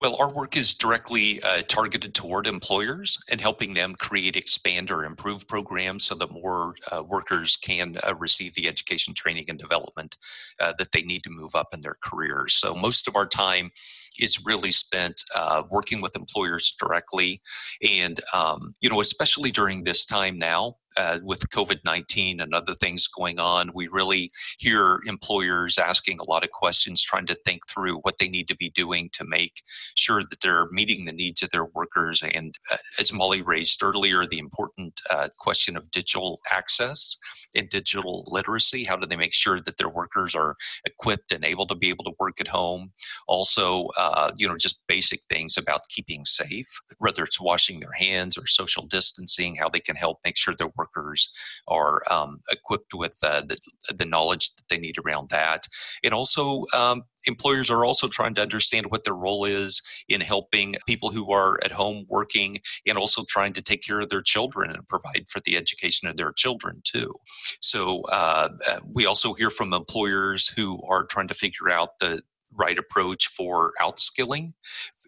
Well, 0.00 0.14
our 0.20 0.32
work 0.32 0.56
is 0.56 0.76
directly 0.76 1.42
uh, 1.42 1.62
targeted 1.66 2.14
toward 2.14 2.46
employers 2.46 3.18
and 3.30 3.40
helping 3.40 3.74
them 3.74 3.96
create, 3.96 4.36
expand, 4.36 4.92
or 4.92 5.04
improve 5.04 5.48
programs 5.48 6.04
so 6.04 6.14
that 6.14 6.30
more 6.30 6.76
uh, 6.92 7.02
workers 7.02 7.56
can 7.56 7.96
uh, 8.06 8.14
receive 8.14 8.54
the 8.54 8.68
education, 8.68 9.12
training, 9.12 9.46
and 9.48 9.58
development 9.58 10.16
uh, 10.60 10.72
that 10.78 10.92
they 10.92 11.02
need 11.02 11.24
to 11.24 11.30
move 11.30 11.56
up 11.56 11.74
in 11.74 11.80
their 11.80 11.96
careers. 12.00 12.54
So, 12.54 12.76
most 12.76 13.08
of 13.08 13.16
our 13.16 13.26
time 13.26 13.72
is 14.18 14.44
really 14.44 14.72
spent 14.72 15.22
uh, 15.36 15.62
working 15.70 16.00
with 16.00 16.16
employers 16.16 16.74
directly, 16.78 17.40
and 17.88 18.20
um, 18.34 18.74
you 18.80 18.88
know, 18.88 19.00
especially 19.00 19.50
during 19.50 19.84
this 19.84 20.04
time 20.04 20.38
now, 20.38 20.76
uh, 20.98 21.18
with 21.22 21.48
COVID 21.50 21.78
19 21.84 22.40
and 22.40 22.54
other 22.54 22.74
things 22.74 23.06
going 23.06 23.38
on, 23.38 23.70
we 23.74 23.88
really 23.88 24.30
hear 24.58 25.00
employers 25.06 25.78
asking 25.78 26.18
a 26.18 26.28
lot 26.28 26.44
of 26.44 26.50
questions, 26.50 27.02
trying 27.02 27.26
to 27.26 27.36
think 27.44 27.62
through 27.68 27.98
what 27.98 28.18
they 28.18 28.28
need 28.28 28.48
to 28.48 28.56
be 28.56 28.70
doing 28.70 29.08
to 29.12 29.24
make 29.24 29.62
sure 29.94 30.22
that 30.22 30.40
they're 30.42 30.68
meeting 30.70 31.04
the 31.04 31.12
needs 31.12 31.42
of 31.42 31.50
their 31.50 31.66
workers. 31.66 32.22
And 32.34 32.54
uh, 32.72 32.78
as 32.98 33.12
Molly 33.12 33.42
raised 33.42 33.82
earlier, 33.82 34.26
the 34.26 34.38
important 34.38 35.00
uh, 35.10 35.28
question 35.38 35.76
of 35.76 35.90
digital 35.90 36.40
access 36.50 37.16
and 37.58 37.68
digital 37.68 38.24
literacy. 38.26 38.84
How 38.84 38.96
do 38.96 39.06
they 39.06 39.16
make 39.16 39.34
sure 39.34 39.60
that 39.60 39.76
their 39.76 39.88
workers 39.88 40.34
are 40.34 40.54
equipped 40.84 41.32
and 41.32 41.44
able 41.44 41.66
to 41.66 41.74
be 41.74 41.88
able 41.88 42.04
to 42.04 42.12
work 42.18 42.40
at 42.40 42.48
home? 42.48 42.92
Also, 43.26 43.88
uh, 43.98 44.30
you 44.36 44.48
know, 44.48 44.56
just 44.56 44.80
basic 44.86 45.20
things 45.28 45.56
about 45.56 45.88
keeping 45.88 46.24
safe, 46.24 46.80
whether 46.98 47.24
it's 47.24 47.40
washing 47.40 47.80
their 47.80 47.92
hands 47.92 48.38
or 48.38 48.46
social 48.46 48.86
distancing, 48.86 49.56
how 49.56 49.68
they 49.68 49.80
can 49.80 49.96
help 49.96 50.18
make 50.24 50.36
sure 50.36 50.54
their 50.54 50.72
workers 50.76 51.30
are 51.66 52.02
um, 52.10 52.40
equipped 52.50 52.94
with 52.94 53.16
uh, 53.22 53.42
the, 53.42 53.58
the 53.94 54.06
knowledge 54.06 54.54
that 54.54 54.64
they 54.70 54.78
need 54.78 54.96
around 54.98 55.30
that. 55.30 55.66
And 56.04 56.14
also, 56.14 56.64
um, 56.74 57.02
employers 57.28 57.70
are 57.70 57.84
also 57.84 58.08
trying 58.08 58.34
to 58.34 58.42
understand 58.42 58.86
what 58.86 59.04
their 59.04 59.14
role 59.14 59.44
is 59.44 59.82
in 60.08 60.20
helping 60.20 60.74
people 60.86 61.10
who 61.10 61.30
are 61.30 61.58
at 61.64 61.70
home 61.70 62.04
working 62.08 62.58
and 62.86 62.96
also 62.96 63.24
trying 63.28 63.52
to 63.52 63.62
take 63.62 63.82
care 63.82 64.00
of 64.00 64.08
their 64.08 64.22
children 64.22 64.70
and 64.70 64.88
provide 64.88 65.26
for 65.28 65.40
the 65.44 65.56
education 65.56 66.08
of 66.08 66.16
their 66.16 66.32
children 66.32 66.80
too. 66.84 67.12
So 67.60 68.02
uh, 68.10 68.48
uh 68.68 68.80
we 68.92 69.06
also 69.06 69.34
hear 69.34 69.50
from 69.50 69.72
employers 69.72 70.48
who 70.48 70.80
are 70.88 71.04
trying 71.04 71.28
to 71.28 71.34
figure 71.34 71.70
out 71.70 71.98
the 72.00 72.22
right 72.52 72.78
approach 72.78 73.28
for 73.28 73.72
outskilling 73.80 74.52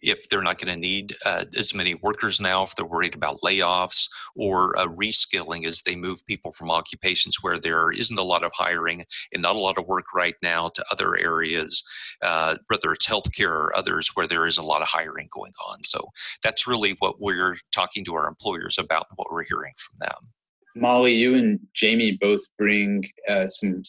if 0.03 0.29
they're 0.29 0.43
not 0.43 0.59
going 0.59 0.75
to 0.75 0.81
need 0.81 1.15
uh, 1.25 1.45
as 1.59 1.75
many 1.75 1.95
workers 1.95 2.41
now, 2.41 2.63
if 2.63 2.75
they're 2.75 2.87
worried 2.87 3.15
about 3.15 3.41
layoffs 3.45 4.09
or 4.35 4.79
uh, 4.79 4.87
reskilling 4.87 5.67
as 5.67 5.83
they 5.83 5.97
move 5.97 6.25
people 6.27 6.53
from 6.53 6.71
occupations 6.71 7.37
where 7.43 7.59
there 7.59 7.91
isn't 7.91 8.19
a 8.19 8.23
lot 8.23 8.45
of 8.45 8.53
hiring 8.55 9.05
and 9.33 9.43
not 9.43 9.57
a 9.57 9.59
lot 9.59 9.79
of 9.79 9.87
work 9.87 10.07
right 10.15 10.37
now 10.43 10.69
to 10.69 10.85
other 10.91 11.17
areas, 11.17 11.83
uh, 12.23 12.57
whether 12.69 12.93
it's 12.93 13.07
healthcare 13.07 13.51
or 13.51 13.77
others 13.77 14.11
where 14.15 14.27
there 14.27 14.47
is 14.47 14.59
a 14.59 14.63
lot 14.63 14.83
of 14.83 14.89
hiring 14.89 15.29
going 15.33 15.53
on. 15.69 15.83
So 15.85 16.09
that's 16.43 16.67
really 16.67 16.97
what 16.99 17.21
we're 17.21 17.57
talking 17.73 18.05
to 18.07 18.15
our 18.15 18.29
employers 18.29 18.79
about 18.79 19.07
and 19.11 19.17
what 19.17 19.31
we're 19.31 19.45
hearing 19.45 19.75
from 19.77 19.99
them. 20.01 20.33
Molly, 20.77 21.13
you 21.13 21.35
and 21.35 21.59
Jamie 21.75 22.17
both 22.21 22.41
bring 22.57 23.03
uh, 23.29 23.49
some 23.49 23.83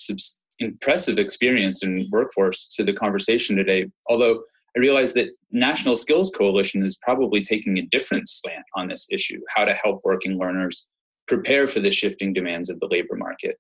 impressive 0.60 1.20
experience 1.20 1.84
in 1.84 2.08
workforce 2.12 2.68
to 2.76 2.84
the 2.84 2.94
conversation 2.94 3.56
today. 3.56 3.86
Although 4.10 4.44
I 4.76 4.80
realize 4.80 5.14
that 5.14 5.30
National 5.52 5.96
Skills 5.96 6.32
Coalition 6.36 6.84
is 6.84 6.98
probably 7.02 7.42
taking 7.42 7.78
a 7.78 7.82
different 7.84 8.28
slant 8.28 8.66
on 8.76 8.88
this 8.88 9.08
issue 9.12 9.40
how 9.50 9.66
to 9.66 9.74
help 9.74 10.02
working 10.04 10.38
learners 10.38 10.90
prepare 11.28 11.68
for 11.68 11.80
the 11.80 11.92
shifting 11.92 12.34
demands 12.34 12.70
of 12.70 12.80
the 12.80 12.88
labor 12.90 13.16
market. 13.16 13.58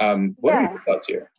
Um, 0.00 0.34
what 0.38 0.52
yeah. 0.52 0.66
are 0.66 0.70
your 0.72 0.82
thoughts 0.86 1.06
here? 1.06 1.30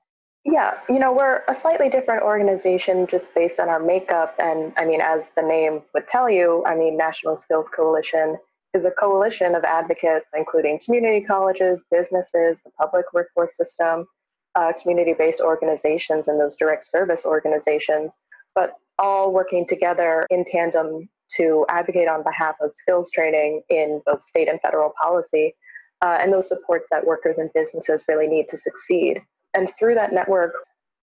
Yeah, 0.46 0.76
you 0.88 1.00
know, 1.00 1.12
we're 1.12 1.42
a 1.48 1.56
slightly 1.56 1.90
different 1.90 2.24
organization 2.24 3.08
just 3.08 3.34
based 3.34 3.60
on 3.60 3.68
our 3.68 3.80
makeup. 3.80 4.36
And 4.38 4.74
I 4.78 4.86
mean, 4.86 5.02
as 5.02 5.30
the 5.36 5.42
name 5.42 5.82
would 5.96 6.08
tell 6.08 6.30
you, 6.30 6.64
I 6.68 6.76
mean, 6.76 6.96
National 6.96 7.36
Skills 7.36 7.68
Coalition 7.76 8.38
is 8.76 8.86
a 8.86 8.92
coalition 8.92 9.56
of 9.56 9.64
advocates, 9.64 10.28
including 10.36 10.80
community 10.86 11.26
colleges, 11.26 11.84
businesses, 11.90 12.60
the 12.64 12.70
public 12.80 13.06
workforce 13.12 13.58
system, 13.58 14.06
uh, 14.54 14.72
community 14.80 15.14
based 15.18 15.42
organizations, 15.42 16.28
and 16.28 16.40
those 16.40 16.56
direct 16.58 16.86
service 16.86 17.26
organizations, 17.26 18.14
but 18.56 18.74
all 18.98 19.34
working 19.34 19.68
together 19.68 20.26
in 20.30 20.46
tandem 20.46 21.08
to 21.38 21.66
advocate 21.70 22.08
on 22.08 22.24
behalf 22.24 22.56
of 22.62 22.74
skills 22.74 23.12
training 23.12 23.62
in 23.70 24.02
both 24.06 24.24
state 24.24 24.48
and 24.48 24.60
federal 24.62 24.94
policy 25.02 25.54
uh, 26.02 26.18
and 26.22 26.32
those 26.32 26.48
supports 26.48 26.88
that 26.92 27.06
workers 27.06 27.38
and 27.38 27.52
businesses 27.54 28.04
really 28.08 28.28
need 28.28 28.48
to 28.50 28.58
succeed. 28.58 29.22
And 29.54 29.70
through 29.78 29.96
that 29.96 30.14
network, 30.14 30.54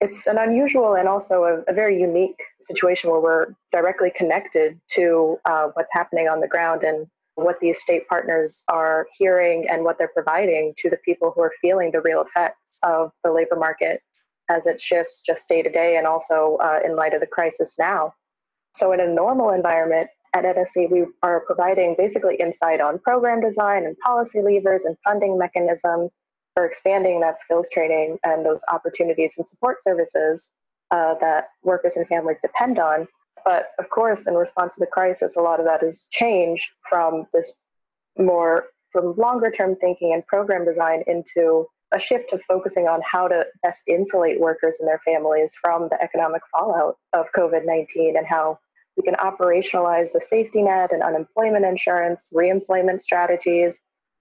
it's 0.01 0.27
an 0.27 0.37
unusual 0.37 0.95
and 0.95 1.07
also 1.07 1.43
a, 1.43 1.71
a 1.71 1.73
very 1.73 1.99
unique 1.99 2.39
situation 2.61 3.09
where 3.09 3.19
we're 3.19 3.47
directly 3.71 4.11
connected 4.15 4.79
to 4.91 5.37
uh, 5.45 5.69
what's 5.73 5.91
happening 5.91 6.27
on 6.27 6.39
the 6.39 6.47
ground 6.47 6.83
and 6.83 7.07
what 7.35 7.59
the 7.61 7.73
state 7.73 8.07
partners 8.07 8.63
are 8.67 9.07
hearing 9.17 9.67
and 9.69 9.83
what 9.83 9.97
they're 9.97 10.11
providing 10.13 10.73
to 10.77 10.89
the 10.89 10.97
people 10.97 11.31
who 11.35 11.41
are 11.41 11.53
feeling 11.61 11.91
the 11.91 12.01
real 12.01 12.21
effects 12.21 12.75
of 12.83 13.11
the 13.23 13.31
labor 13.31 13.55
market 13.55 14.01
as 14.53 14.65
it 14.65 14.79
shifts 14.79 15.21
just 15.21 15.47
day 15.47 15.61
to 15.61 15.71
day 15.71 15.97
and 15.97 16.07
also 16.07 16.57
uh, 16.63 16.79
in 16.85 16.95
light 16.95 17.13
of 17.13 17.21
the 17.21 17.27
crisis 17.27 17.75
now. 17.79 18.13
So, 18.73 18.91
in 18.91 18.99
a 18.99 19.07
normal 19.07 19.51
environment, 19.51 20.09
at 20.33 20.45
NSC, 20.45 20.89
we 20.89 21.05
are 21.21 21.41
providing 21.41 21.95
basically 21.97 22.35
insight 22.35 22.81
on 22.81 22.99
program 22.99 23.39
design 23.41 23.85
and 23.85 23.97
policy 23.99 24.41
levers 24.41 24.83
and 24.83 24.97
funding 25.03 25.37
mechanisms 25.37 26.11
for 26.53 26.65
expanding 26.65 27.19
that 27.19 27.39
skills 27.39 27.67
training 27.71 28.17
and 28.23 28.45
those 28.45 28.61
opportunities 28.71 29.33
and 29.37 29.47
support 29.47 29.83
services 29.83 30.49
uh, 30.91 31.15
that 31.19 31.49
workers 31.63 31.95
and 31.95 32.07
families 32.07 32.37
depend 32.41 32.79
on. 32.79 33.07
But 33.45 33.69
of 33.77 33.89
course, 33.89 34.25
in 34.25 34.33
response 34.35 34.73
to 34.75 34.79
the 34.79 34.87
crisis, 34.87 35.35
a 35.35 35.41
lot 35.41 35.59
of 35.59 35.65
that 35.65 35.81
has 35.81 36.07
changed 36.11 36.67
from 36.89 37.27
this 37.33 37.51
more 38.17 38.65
from 38.91 39.15
longer 39.15 39.49
term 39.49 39.75
thinking 39.75 40.13
and 40.13 40.25
program 40.27 40.65
design 40.65 41.03
into 41.07 41.65
a 41.93 41.99
shift 41.99 42.29
to 42.29 42.39
focusing 42.47 42.87
on 42.87 43.01
how 43.09 43.27
to 43.27 43.45
best 43.61 43.81
insulate 43.87 44.39
workers 44.39 44.77
and 44.79 44.87
their 44.87 44.99
families 45.05 45.53
from 45.61 45.87
the 45.89 46.01
economic 46.01 46.41
fallout 46.51 46.97
of 47.13 47.27
COVID 47.35 47.65
19 47.65 48.17
and 48.17 48.25
how 48.25 48.57
we 48.97 49.03
can 49.03 49.15
operationalize 49.15 50.11
the 50.11 50.21
safety 50.21 50.61
net 50.61 50.91
and 50.91 51.01
unemployment 51.01 51.65
insurance, 51.65 52.29
reemployment 52.33 53.01
strategies, 53.01 53.79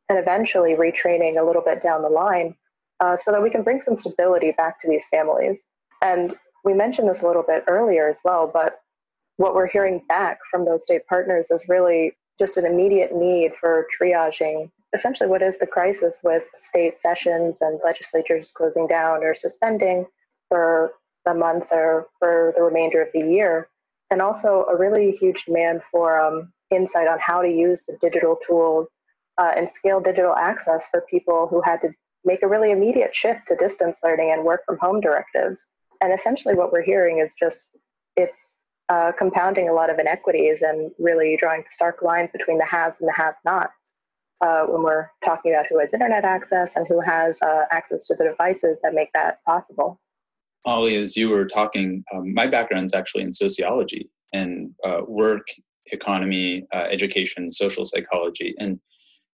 and 0.08 0.18
eventually 0.18 0.74
retraining 0.74 1.40
a 1.40 1.44
little 1.44 1.62
bit 1.62 1.82
down 1.82 2.02
the 2.02 2.08
line 2.08 2.54
uh, 3.00 3.16
so 3.16 3.32
that 3.32 3.42
we 3.42 3.50
can 3.50 3.62
bring 3.62 3.80
some 3.80 3.96
stability 3.96 4.52
back 4.52 4.80
to 4.80 4.88
these 4.88 5.04
families. 5.10 5.60
And 6.02 6.34
we 6.64 6.74
mentioned 6.74 7.08
this 7.08 7.22
a 7.22 7.26
little 7.26 7.44
bit 7.46 7.64
earlier 7.68 8.08
as 8.08 8.18
well, 8.24 8.50
but 8.52 8.80
what 9.36 9.54
we're 9.54 9.66
hearing 9.66 10.02
back 10.08 10.38
from 10.50 10.64
those 10.64 10.84
state 10.84 11.06
partners 11.06 11.50
is 11.50 11.64
really 11.68 12.12
just 12.38 12.56
an 12.56 12.66
immediate 12.66 13.14
need 13.14 13.52
for 13.60 13.86
triaging 14.00 14.70
essentially 14.94 15.28
what 15.28 15.42
is 15.42 15.58
the 15.58 15.66
crisis 15.66 16.20
with 16.22 16.44
state 16.54 17.00
sessions 17.00 17.58
and 17.60 17.80
legislatures 17.84 18.50
closing 18.50 18.86
down 18.86 19.22
or 19.22 19.34
suspending 19.34 20.06
for 20.48 20.92
a 21.26 21.34
month 21.34 21.68
or 21.72 22.08
for 22.18 22.52
the 22.56 22.62
remainder 22.62 23.02
of 23.02 23.08
the 23.14 23.20
year 23.20 23.68
and 24.10 24.20
also 24.20 24.66
a 24.68 24.76
really 24.76 25.12
huge 25.12 25.44
demand 25.46 25.80
for 25.90 26.20
um, 26.20 26.52
insight 26.70 27.08
on 27.08 27.18
how 27.18 27.40
to 27.40 27.48
use 27.48 27.82
the 27.88 27.96
digital 28.00 28.38
tools 28.46 28.86
uh, 29.38 29.52
and 29.56 29.70
scale 29.70 30.00
digital 30.00 30.34
access 30.34 30.86
for 30.90 31.02
people 31.08 31.46
who 31.48 31.60
had 31.62 31.80
to 31.80 31.88
make 32.24 32.42
a 32.42 32.46
really 32.46 32.70
immediate 32.70 33.14
shift 33.14 33.40
to 33.48 33.56
distance 33.56 33.98
learning 34.04 34.30
and 34.32 34.44
work 34.44 34.62
from 34.66 34.78
home 34.78 35.00
directives. 35.00 35.66
And 36.00 36.12
essentially, 36.12 36.54
what 36.54 36.72
we're 36.72 36.82
hearing 36.82 37.18
is 37.18 37.34
just 37.34 37.76
it's 38.16 38.56
uh, 38.88 39.12
compounding 39.18 39.68
a 39.68 39.72
lot 39.72 39.88
of 39.88 39.98
inequities 39.98 40.60
and 40.60 40.90
really 40.98 41.36
drawing 41.38 41.64
stark 41.66 42.02
lines 42.02 42.28
between 42.32 42.58
the 42.58 42.66
haves 42.66 42.98
and 43.00 43.08
the 43.08 43.14
have 43.14 43.34
nots. 43.44 43.81
Uh, 44.42 44.64
when 44.64 44.82
we're 44.82 45.06
talking 45.24 45.52
about 45.52 45.66
who 45.68 45.78
has 45.78 45.94
internet 45.94 46.24
access 46.24 46.72
and 46.74 46.84
who 46.88 47.00
has 47.00 47.40
uh, 47.42 47.62
access 47.70 48.08
to 48.08 48.16
the 48.16 48.24
devices 48.24 48.76
that 48.82 48.92
make 48.92 49.08
that 49.14 49.38
possible. 49.44 50.00
Ollie, 50.64 50.96
as 50.96 51.16
you 51.16 51.28
were 51.28 51.44
talking, 51.44 52.02
um, 52.12 52.34
my 52.34 52.48
background 52.48 52.86
is 52.86 52.94
actually 52.94 53.22
in 53.22 53.32
sociology 53.32 54.10
and 54.32 54.70
uh, 54.84 55.02
work, 55.06 55.46
economy, 55.92 56.66
uh, 56.74 56.88
education, 56.90 57.48
social 57.48 57.84
psychology. 57.84 58.52
And 58.58 58.80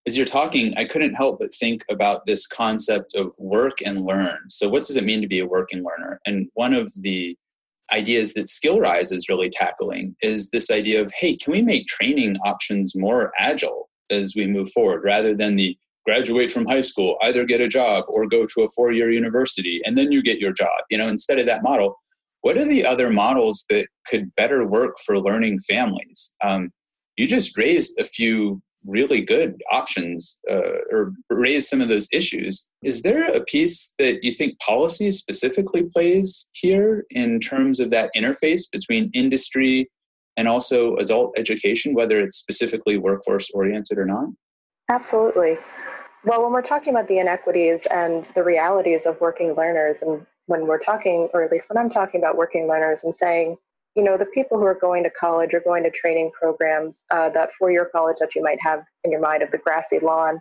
as 0.07 0.17
you're 0.17 0.27
talking, 0.27 0.75
I 0.77 0.85
couldn't 0.85 1.15
help 1.15 1.39
but 1.39 1.55
think 1.55 1.83
about 1.91 2.27
this 2.27 2.47
concept 2.47 3.15
of 3.15 3.35
work 3.39 3.79
and 3.85 4.01
learn. 4.03 4.39
So, 4.49 4.69
what 4.69 4.85
does 4.85 4.97
it 4.97 5.05
mean 5.05 5.23
to 5.23 5.27
be 5.27 5.41
a 5.41 5.47
working 5.47 5.83
learner? 5.85 6.21
And 6.27 6.49
one 6.55 6.75
of 6.75 6.93
the 7.01 7.37
ideas 7.95 8.35
that 8.35 8.47
SkillRise 8.47 9.13
is 9.13 9.29
really 9.31 9.49
tackling 9.49 10.15
is 10.21 10.51
this 10.51 10.71
idea 10.71 11.01
of 11.01 11.11
hey, 11.19 11.37
can 11.37 11.53
we 11.53 11.63
make 11.63 11.87
training 11.87 12.37
options 12.45 12.95
more 12.95 13.33
agile 13.39 13.88
as 14.11 14.35
we 14.37 14.47
move 14.47 14.71
forward 14.71 15.03
rather 15.05 15.35
than 15.35 15.57
the 15.57 15.77
graduate 16.05 16.51
from 16.51 16.67
high 16.67 16.81
school, 16.81 17.17
either 17.23 17.45
get 17.45 17.65
a 17.65 17.69
job 17.69 18.05
or 18.09 18.27
go 18.27 18.47
to 18.47 18.63
a 18.63 18.69
four 18.69 18.93
year 18.93 19.11
university, 19.11 19.81
and 19.85 19.97
then 19.97 20.11
you 20.11 20.23
get 20.23 20.39
your 20.39 20.53
job. 20.53 20.81
You 20.91 20.99
know, 20.99 21.07
instead 21.07 21.39
of 21.39 21.47
that 21.47 21.63
model, 21.63 21.97
what 22.41 22.57
are 22.57 22.65
the 22.65 22.87
other 22.87 23.11
models 23.11 23.67
that 23.69 23.89
could 24.07 24.35
better 24.35 24.67
work 24.67 24.97
for 25.05 25.21
learning 25.21 25.59
families? 25.61 26.35
Um, 26.43 26.71
you 27.17 27.27
just 27.27 27.59
raised 27.59 27.99
a 27.99 28.05
few 28.05 28.63
really 28.87 29.21
good 29.21 29.61
options 29.71 30.41
uh, 30.51 30.79
or 30.91 31.13
raised 31.31 31.69
some 31.69 31.81
of 31.81 31.89
those 31.89 32.09
issues. 32.13 32.69
Is 32.83 33.03
there 33.03 33.35
a 33.35 33.45
piece 33.45 33.95
that 33.99 34.21
you 34.23 34.31
think 34.31 34.59
policy 34.61 35.11
specifically 35.11 35.83
plays 35.93 36.49
here 36.55 37.05
in 37.11 37.41
terms 37.41 37.81
of 37.81 37.91
that 37.91 38.11
interface 38.17 38.63
between 38.71 39.11
industry 39.15 39.91
and 40.39 40.47
also 40.47 40.95
adult 40.97 41.37
education, 41.37 41.93
whether 41.93 42.21
it's 42.21 42.37
specifically 42.37 42.97
workforce 42.97 43.51
oriented 43.51 43.99
or 43.99 44.07
not? 44.07 44.29
Absolutely. 44.89 45.59
Well, 46.25 46.45
when 46.45 46.53
we're 46.53 46.63
talking 46.63 46.95
about 46.95 47.09
the 47.09 47.19
inequities 47.19 47.87
and 47.91 48.25
the 48.37 48.45
realities 48.45 49.05
of 49.05 49.21
working 49.21 49.55
learners, 49.55 50.01
and 50.01 50.25
when 50.47 50.67
we're 50.67 50.79
talking, 50.79 51.29
or 51.35 51.43
at 51.43 51.51
least 51.51 51.69
when 51.69 51.77
I'm 51.77 51.91
talking 51.91 52.21
about 52.21 52.37
working 52.37 52.69
learners 52.69 53.03
and 53.03 53.13
saying, 53.13 53.57
you 53.97 54.05
know, 54.05 54.17
the 54.17 54.27
people 54.27 54.59
who 54.59 54.65
are 54.65 54.79
going 54.81 55.03
to 55.03 55.11
college 55.11 55.53
or 55.53 55.61
going 55.61 55.83
to 55.83 55.91
training 55.91 56.31
programs, 56.41 57.03
uh, 57.11 57.29
that 57.31 57.51
four 57.59 57.73
year 57.73 57.89
college 57.91 58.19
that 58.21 58.37
you 58.37 58.43
might 58.43 58.61
have 58.61 58.85
in 59.03 59.11
your 59.11 59.21
mind 59.21 59.43
of 59.43 59.51
the 59.51 59.59
grassy 59.59 59.99
lawn, 60.01 60.41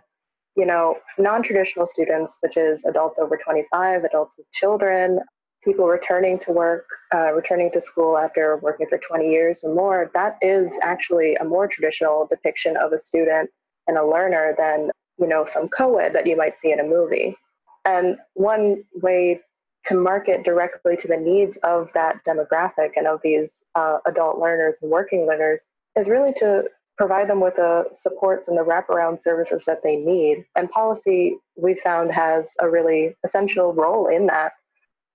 you 0.56 0.64
know, 0.64 0.96
non 1.18 1.42
traditional 1.42 1.88
students, 1.88 2.38
which 2.40 2.56
is 2.56 2.84
adults 2.84 3.18
over 3.18 3.36
25, 3.36 4.04
adults 4.04 4.36
with 4.38 4.50
children, 4.52 5.18
people 5.64 5.86
returning 5.86 6.38
to 6.40 6.52
work, 6.52 6.86
uh, 7.14 7.32
returning 7.32 7.70
to 7.72 7.80
school 7.80 8.16
after 8.16 8.58
working 8.58 8.86
for 8.88 8.98
20 8.98 9.28
years 9.28 9.60
or 9.64 9.74
more, 9.74 10.10
that 10.14 10.36
is 10.40 10.72
actually 10.82 11.34
a 11.36 11.44
more 11.44 11.66
traditional 11.66 12.26
depiction 12.28 12.76
of 12.76 12.92
a 12.92 12.98
student 12.98 13.50
and 13.86 13.96
a 13.96 14.06
learner 14.06 14.54
than 14.56 14.90
you 15.18 15.26
know, 15.26 15.44
some 15.52 15.68
co-ed 15.68 16.14
that 16.14 16.26
you 16.26 16.36
might 16.36 16.58
see 16.58 16.72
in 16.72 16.80
a 16.80 16.84
movie. 16.84 17.36
And 17.84 18.16
one 18.34 18.84
way 18.94 19.40
to 19.86 19.94
market 19.94 20.44
directly 20.44 20.96
to 20.96 21.08
the 21.08 21.16
needs 21.16 21.56
of 21.62 21.90
that 21.94 22.24
demographic 22.26 22.90
and 22.96 23.06
of 23.06 23.20
these 23.22 23.62
uh, 23.74 23.98
adult 24.06 24.38
learners 24.38 24.76
and 24.82 24.90
working 24.90 25.26
learners 25.26 25.62
is 25.96 26.08
really 26.08 26.32
to 26.34 26.64
provide 26.96 27.28
them 27.28 27.40
with 27.40 27.56
the 27.56 27.84
supports 27.92 28.48
and 28.48 28.58
the 28.58 28.64
wraparound 28.64 29.22
services 29.22 29.64
that 29.66 29.82
they 29.82 29.96
need. 29.96 30.44
And 30.56 30.68
policy, 30.70 31.36
we 31.56 31.74
found, 31.76 32.12
has 32.12 32.50
a 32.58 32.68
really 32.68 33.16
essential 33.24 33.72
role 33.72 34.08
in 34.08 34.26
that. 34.26 34.52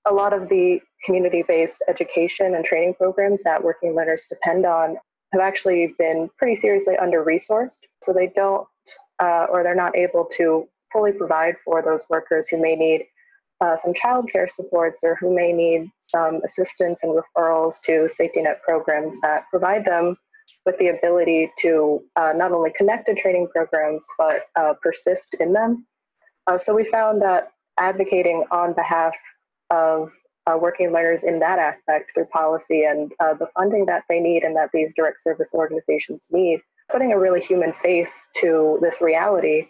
A 0.06 0.14
lot 0.14 0.34
of 0.34 0.50
the 0.50 0.80
community 1.06 1.44
based 1.48 1.84
education 1.88 2.56
and 2.56 2.66
training 2.66 2.94
programs 2.96 3.44
that 3.44 3.64
working 3.64 3.96
learners 3.96 4.26
depend 4.30 4.66
on 4.66 4.98
have 5.32 5.42
actually 5.42 5.96
been 5.98 6.30
pretty 6.38 6.56
seriously 6.56 6.96
under 6.98 7.24
resourced. 7.24 7.80
So 8.04 8.14
they 8.14 8.32
don't 8.36 8.68
uh, 9.20 9.46
or 9.50 9.64
they're 9.64 9.76
not 9.76 9.96
able 9.96 10.26
to 10.38 10.68
fully 10.92 11.12
provide 11.12 11.56
for 11.66 11.82
those 11.82 12.04
workers 12.10 12.48
who 12.48 12.62
may 12.62 12.76
need 12.76 13.06
uh, 13.62 13.78
some 13.78 13.94
childcare 13.94 14.50
supports 14.50 15.02
or 15.04 15.16
who 15.20 15.34
may 15.34 15.54
need 15.54 15.90
some 16.02 16.42
assistance 16.44 17.00
and 17.04 17.18
referrals 17.18 17.80
to 17.82 18.10
safety 18.10 18.42
net 18.42 18.62
programs 18.64 19.16
that 19.22 19.44
provide 19.50 19.86
them 19.86 20.18
with 20.66 20.78
the 20.80 20.90
ability 20.90 21.52
to 21.60 22.02
uh, 22.16 22.34
not 22.36 22.52
only 22.52 22.72
connect 22.76 23.06
to 23.06 23.16
training 23.16 23.48
programs 23.54 24.06
but 24.18 24.44
uh, 24.56 24.74
persist 24.82 25.36
in 25.40 25.54
them. 25.54 25.86
Uh, 26.48 26.58
so 26.58 26.74
we 26.74 26.84
found 26.86 27.22
that 27.22 27.52
advocating 27.80 28.44
on 28.52 28.74
behalf 28.74 29.16
of 29.70 30.12
uh, 30.46 30.58
working 30.58 30.92
learners 30.92 31.24
in 31.24 31.40
that 31.40 31.60
aspect 31.60 32.12
through 32.14 32.26
policy 32.26 32.84
and 32.84 33.12
uh, 33.20 33.34
the 33.34 33.48
funding 33.56 33.86
that 33.86 34.04
they 34.10 34.20
need 34.20 34.44
and 34.44 34.56
that 34.56 34.70
these 34.74 34.94
direct 34.96 35.22
service 35.22 35.50
organizations 35.54 36.28
need 36.32 36.60
putting 36.92 37.14
a 37.14 37.20
really 37.20 37.40
human 37.40 37.74
face 37.74 38.28
to 38.36 38.78
this 38.82 39.00
reality 39.02 39.68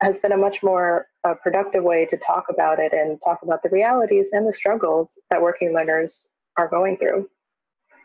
has 0.00 0.18
been 0.18 0.32
a 0.32 0.36
much 0.36 0.62
more 0.62 1.06
uh, 1.24 1.34
productive 1.42 1.84
way 1.84 2.04
to 2.06 2.16
talk 2.16 2.46
about 2.50 2.80
it 2.80 2.92
and 2.92 3.20
talk 3.24 3.38
about 3.42 3.62
the 3.62 3.70
realities 3.70 4.30
and 4.32 4.46
the 4.46 4.52
struggles 4.52 5.16
that 5.30 5.40
working 5.40 5.72
learners 5.72 6.26
are 6.56 6.68
going 6.68 6.96
through. 6.96 7.28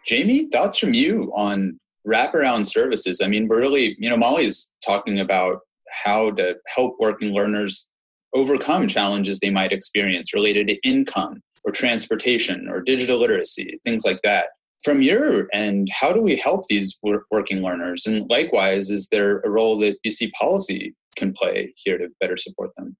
Jamie, 0.06 0.46
thoughts 0.46 0.78
from 0.78 0.94
you 0.94 1.32
on 1.36 1.80
wraparound 2.08 2.68
services? 2.68 3.20
I 3.22 3.28
mean, 3.28 3.48
we're 3.48 3.60
really, 3.60 3.96
you 4.00 4.10
know, 4.10 4.18
Molly's 4.18 4.72
talking 4.86 5.20
about 5.20 5.60
how 6.06 6.32
to 6.32 6.56
help 6.74 6.96
working 7.00 7.34
learners 7.34 7.90
overcome 8.38 8.88
challenges 8.88 9.40
they 9.40 9.50
might 9.50 9.72
experience 9.72 10.34
related 10.34 10.68
to 10.68 10.78
income 10.84 11.42
or 11.66 11.72
transportation 11.72 12.70
or 12.70 12.82
digital 12.82 13.18
literacy, 13.18 13.80
things 13.84 14.06
like 14.06 14.20
that. 14.24 14.50
From 14.84 15.02
your 15.02 15.48
end, 15.54 15.88
how 15.92 16.14
do 16.14 16.22
we 16.22 16.36
help 16.36 16.66
these 16.70 17.00
working 17.32 17.64
learners? 17.64 18.06
And 18.06 18.30
likewise, 18.30 18.92
is 18.92 19.08
there 19.12 19.40
a 19.40 19.50
role 19.50 19.80
that 19.80 19.98
you 20.04 20.12
see 20.12 20.32
policy 20.40 20.94
can 21.16 21.34
play 21.34 21.74
here 21.78 21.98
to 21.98 22.10
better 22.20 22.38
support 22.38 22.70
them? 22.78 22.96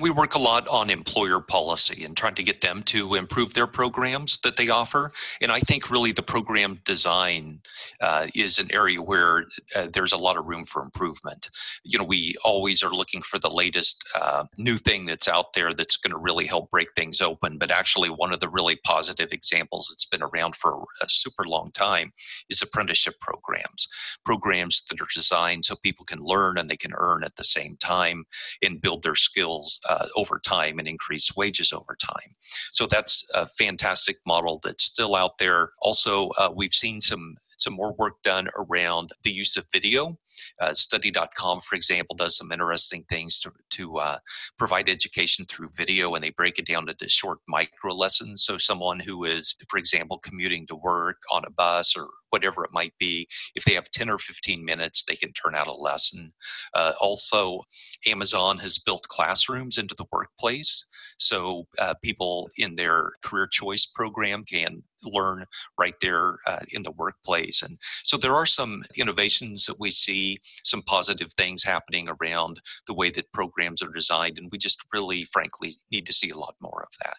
We 0.00 0.10
work 0.10 0.34
a 0.34 0.38
lot 0.38 0.66
on 0.68 0.90
employer 0.90 1.40
policy 1.40 2.04
and 2.04 2.16
trying 2.16 2.34
to 2.34 2.42
get 2.42 2.60
them 2.60 2.82
to 2.84 3.14
improve 3.14 3.54
their 3.54 3.66
programs 3.66 4.38
that 4.38 4.56
they 4.56 4.68
offer. 4.68 5.12
And 5.40 5.50
I 5.50 5.60
think 5.60 5.90
really 5.90 6.12
the 6.12 6.22
program 6.22 6.80
design 6.84 7.60
uh, 8.00 8.26
is 8.34 8.58
an 8.58 8.72
area 8.72 9.00
where 9.00 9.46
uh, 9.74 9.88
there's 9.92 10.12
a 10.12 10.18
lot 10.18 10.36
of 10.36 10.46
room 10.46 10.64
for 10.64 10.82
improvement. 10.82 11.50
You 11.84 11.98
know, 11.98 12.04
we 12.04 12.34
always 12.44 12.82
are 12.82 12.92
looking 12.92 13.22
for 13.22 13.38
the 13.38 13.50
latest 13.50 14.04
uh, 14.14 14.44
new 14.56 14.76
thing 14.76 15.06
that's 15.06 15.28
out 15.28 15.52
there 15.54 15.72
that's 15.72 15.96
going 15.96 16.12
to 16.12 16.18
really 16.18 16.46
help 16.46 16.70
break 16.70 16.92
things 16.94 17.20
open. 17.20 17.58
But 17.58 17.70
actually, 17.70 18.10
one 18.10 18.32
of 18.32 18.40
the 18.40 18.48
really 18.48 18.76
positive 18.84 19.32
examples 19.32 19.88
that's 19.90 20.06
been 20.06 20.22
around 20.22 20.56
for 20.56 20.84
a 21.02 21.08
super 21.08 21.44
long 21.44 21.70
time 21.72 22.12
is 22.48 22.62
apprenticeship 22.62 23.14
programs, 23.20 23.88
programs 24.24 24.84
that 24.90 25.00
are 25.00 25.08
designed 25.14 25.64
so 25.64 25.76
people 25.76 26.04
can 26.04 26.20
learn 26.20 26.58
and 26.58 26.68
they 26.68 26.76
can 26.76 26.92
earn 26.96 27.24
at 27.24 27.36
the 27.36 27.44
same 27.44 27.76
time 27.78 28.24
and 28.62 28.80
build 28.80 29.02
their 29.02 29.14
skills 29.14 29.80
uh, 29.88 30.06
over 30.16 30.38
time 30.38 30.78
and 30.78 30.88
increase 30.88 31.34
wages 31.36 31.72
over 31.72 31.96
time. 31.96 32.32
So 32.72 32.86
that's 32.86 33.26
a 33.34 33.46
fantastic 33.46 34.18
model 34.26 34.60
that's 34.62 34.84
still 34.84 35.14
out 35.14 35.38
there. 35.38 35.72
Also, 35.80 36.30
uh, 36.38 36.50
we've 36.54 36.74
seen 36.74 37.00
some 37.00 37.36
some 37.56 37.74
more 37.74 37.94
work 37.98 38.22
done 38.22 38.48
around 38.56 39.10
the 39.22 39.30
use 39.30 39.56
of 39.56 39.66
video. 39.72 40.18
Uh, 40.60 40.74
study.com, 40.74 41.60
for 41.60 41.74
example, 41.74 42.16
does 42.16 42.36
some 42.36 42.52
interesting 42.52 43.04
things 43.08 43.40
to, 43.40 43.50
to 43.70 43.96
uh, 43.98 44.18
provide 44.58 44.88
education 44.88 45.44
through 45.46 45.68
video, 45.76 46.14
and 46.14 46.24
they 46.24 46.30
break 46.30 46.58
it 46.58 46.66
down 46.66 46.88
into 46.88 47.08
short 47.08 47.38
micro 47.48 47.94
lessons. 47.94 48.44
So, 48.44 48.58
someone 48.58 49.00
who 49.00 49.24
is, 49.24 49.54
for 49.68 49.78
example, 49.78 50.18
commuting 50.18 50.66
to 50.68 50.76
work 50.76 51.18
on 51.32 51.44
a 51.46 51.50
bus 51.50 51.96
or 51.96 52.08
whatever 52.30 52.64
it 52.64 52.72
might 52.72 52.92
be, 52.98 53.26
if 53.54 53.64
they 53.64 53.74
have 53.74 53.90
10 53.90 54.10
or 54.10 54.18
15 54.18 54.64
minutes, 54.64 55.04
they 55.04 55.16
can 55.16 55.32
turn 55.32 55.54
out 55.54 55.66
a 55.66 55.72
lesson. 55.72 56.32
Uh, 56.74 56.92
also, 57.00 57.60
Amazon 58.06 58.58
has 58.58 58.78
built 58.78 59.08
classrooms 59.08 59.78
into 59.78 59.94
the 59.94 60.06
workplace. 60.12 60.86
So, 61.18 61.66
uh, 61.78 61.94
people 62.02 62.50
in 62.58 62.76
their 62.76 63.12
career 63.22 63.46
choice 63.46 63.86
program 63.86 64.44
can 64.44 64.82
learn 65.04 65.44
right 65.78 65.94
there 66.00 66.38
uh, 66.46 66.60
in 66.72 66.82
the 66.82 66.92
workplace. 66.92 67.62
And 67.62 67.78
so 68.02 68.16
there 68.16 68.34
are 68.34 68.46
some 68.46 68.82
innovations 68.96 69.66
that 69.66 69.78
we 69.78 69.90
see, 69.90 70.38
some 70.64 70.82
positive 70.82 71.32
things 71.32 71.62
happening 71.62 72.08
around 72.08 72.60
the 72.86 72.94
way 72.94 73.10
that 73.10 73.32
programs 73.32 73.82
are 73.82 73.92
designed. 73.92 74.38
And 74.38 74.48
we 74.50 74.58
just 74.58 74.84
really, 74.92 75.24
frankly, 75.24 75.74
need 75.90 76.06
to 76.06 76.12
see 76.12 76.30
a 76.30 76.38
lot 76.38 76.54
more 76.60 76.82
of 76.82 76.88
that. 77.04 77.16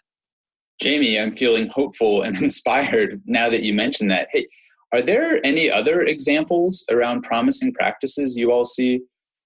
Jamie, 0.80 1.18
I'm 1.18 1.32
feeling 1.32 1.68
hopeful 1.68 2.22
and 2.22 2.36
inspired 2.42 3.20
now 3.26 3.48
that 3.48 3.62
you 3.62 3.74
mentioned 3.74 4.10
that. 4.10 4.28
Hey, 4.32 4.46
are 4.92 5.02
there 5.02 5.44
any 5.44 5.70
other 5.70 6.02
examples 6.02 6.84
around 6.90 7.22
promising 7.22 7.74
practices 7.74 8.36
you 8.36 8.52
all 8.52 8.64
see, 8.64 9.00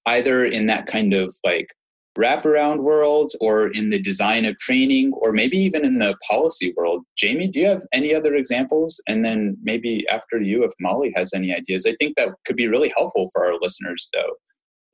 either 0.07 0.45
in 0.45 0.67
that 0.67 0.87
kind 0.87 1.15
of 1.15 1.35
like 1.45 1.69
wraparound 2.19 2.81
world 2.81 3.33
or 3.41 3.69
in 3.69 3.91
the 3.91 4.01
design 4.01 4.45
of 4.45 4.57
training 4.59 5.13
or 5.15 5.33
maybe 5.33 5.57
even 5.57 5.85
in 5.85 5.99
the 5.99 6.17
policy 6.29 6.73
world. 6.77 7.05
Jamie, 7.17 7.49
do 7.49 7.61
you 7.61 7.67
have 7.67 7.83
any 7.93 8.15
other 8.15 8.35
examples? 8.35 9.01
And 9.09 9.25
then 9.25 9.57
maybe 9.63 10.05
after 10.11 10.41
you, 10.41 10.65
if 10.65 10.73
Molly 10.81 11.13
has 11.17 11.33
any 11.33 11.55
ideas, 11.55 11.87
I 11.87 11.95
think 11.99 12.17
that 12.17 12.31
could 12.45 12.57
be 12.57 12.69
really 12.69 12.93
helpful 12.95 13.29
for 13.33 13.47
our 13.47 13.55
listeners, 13.61 14.09
though, 14.13 14.35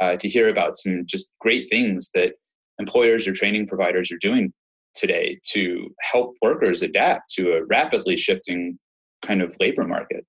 uh, 0.00 0.16
to 0.16 0.28
hear 0.28 0.48
about 0.48 0.76
some 0.76 1.04
just 1.06 1.32
great 1.40 1.68
things 1.68 2.10
that 2.14 2.34
employers 2.78 3.26
or 3.26 3.32
training 3.32 3.66
providers 3.66 4.12
are 4.12 4.18
doing 4.18 4.52
today 4.94 5.38
to 5.50 5.92
help 6.00 6.36
workers 6.42 6.82
adapt 6.82 7.30
to 7.30 7.52
a 7.52 7.64
rapidly 7.66 8.16
shifting 8.16 8.78
kind 9.22 9.42
of 9.42 9.56
labor 9.58 9.86
market. 9.86 10.24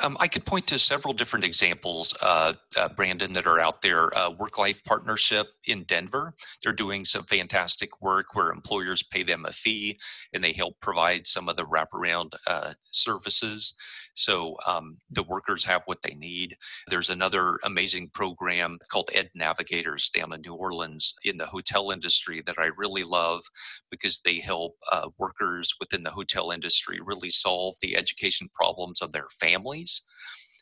Um, 0.00 0.16
I 0.20 0.28
could 0.28 0.46
point 0.46 0.66
to 0.68 0.78
several 0.78 1.12
different 1.12 1.44
examples, 1.44 2.14
uh, 2.22 2.52
uh, 2.76 2.88
Brandon, 2.90 3.32
that 3.32 3.46
are 3.46 3.58
out 3.58 3.82
there. 3.82 4.16
Uh, 4.16 4.30
Work 4.30 4.56
Life 4.56 4.82
Partnership 4.84 5.48
in 5.66 5.82
Denver, 5.84 6.34
they're 6.62 6.72
doing 6.72 7.04
some 7.04 7.24
fantastic 7.24 8.00
work 8.00 8.34
where 8.34 8.50
employers 8.50 9.02
pay 9.02 9.24
them 9.24 9.44
a 9.44 9.52
fee 9.52 9.98
and 10.32 10.42
they 10.42 10.52
help 10.52 10.74
provide 10.80 11.26
some 11.26 11.48
of 11.48 11.56
the 11.56 11.64
wraparound 11.64 12.34
uh, 12.46 12.72
services. 12.84 13.74
So 14.14 14.56
um, 14.66 14.98
the 15.10 15.22
workers 15.22 15.64
have 15.64 15.82
what 15.86 16.02
they 16.02 16.14
need. 16.14 16.56
There's 16.88 17.10
another 17.10 17.58
amazing 17.64 18.10
program 18.10 18.78
called 18.90 19.10
Ed 19.14 19.30
Navigators 19.34 20.10
down 20.10 20.32
in 20.32 20.40
New 20.40 20.54
Orleans 20.54 21.14
in 21.24 21.38
the 21.38 21.46
hotel 21.46 21.90
industry 21.90 22.42
that 22.46 22.58
I 22.58 22.70
really 22.76 23.04
love 23.04 23.42
because 23.90 24.18
they 24.18 24.38
help 24.38 24.76
uh, 24.90 25.08
workers 25.18 25.72
within 25.78 26.02
the 26.02 26.10
hotel 26.10 26.50
industry 26.50 26.98
really 27.00 27.30
solve 27.30 27.76
the 27.80 27.96
education 27.96 28.48
problems 28.52 29.00
of 29.00 29.12
their 29.12 29.28
families. 29.40 29.87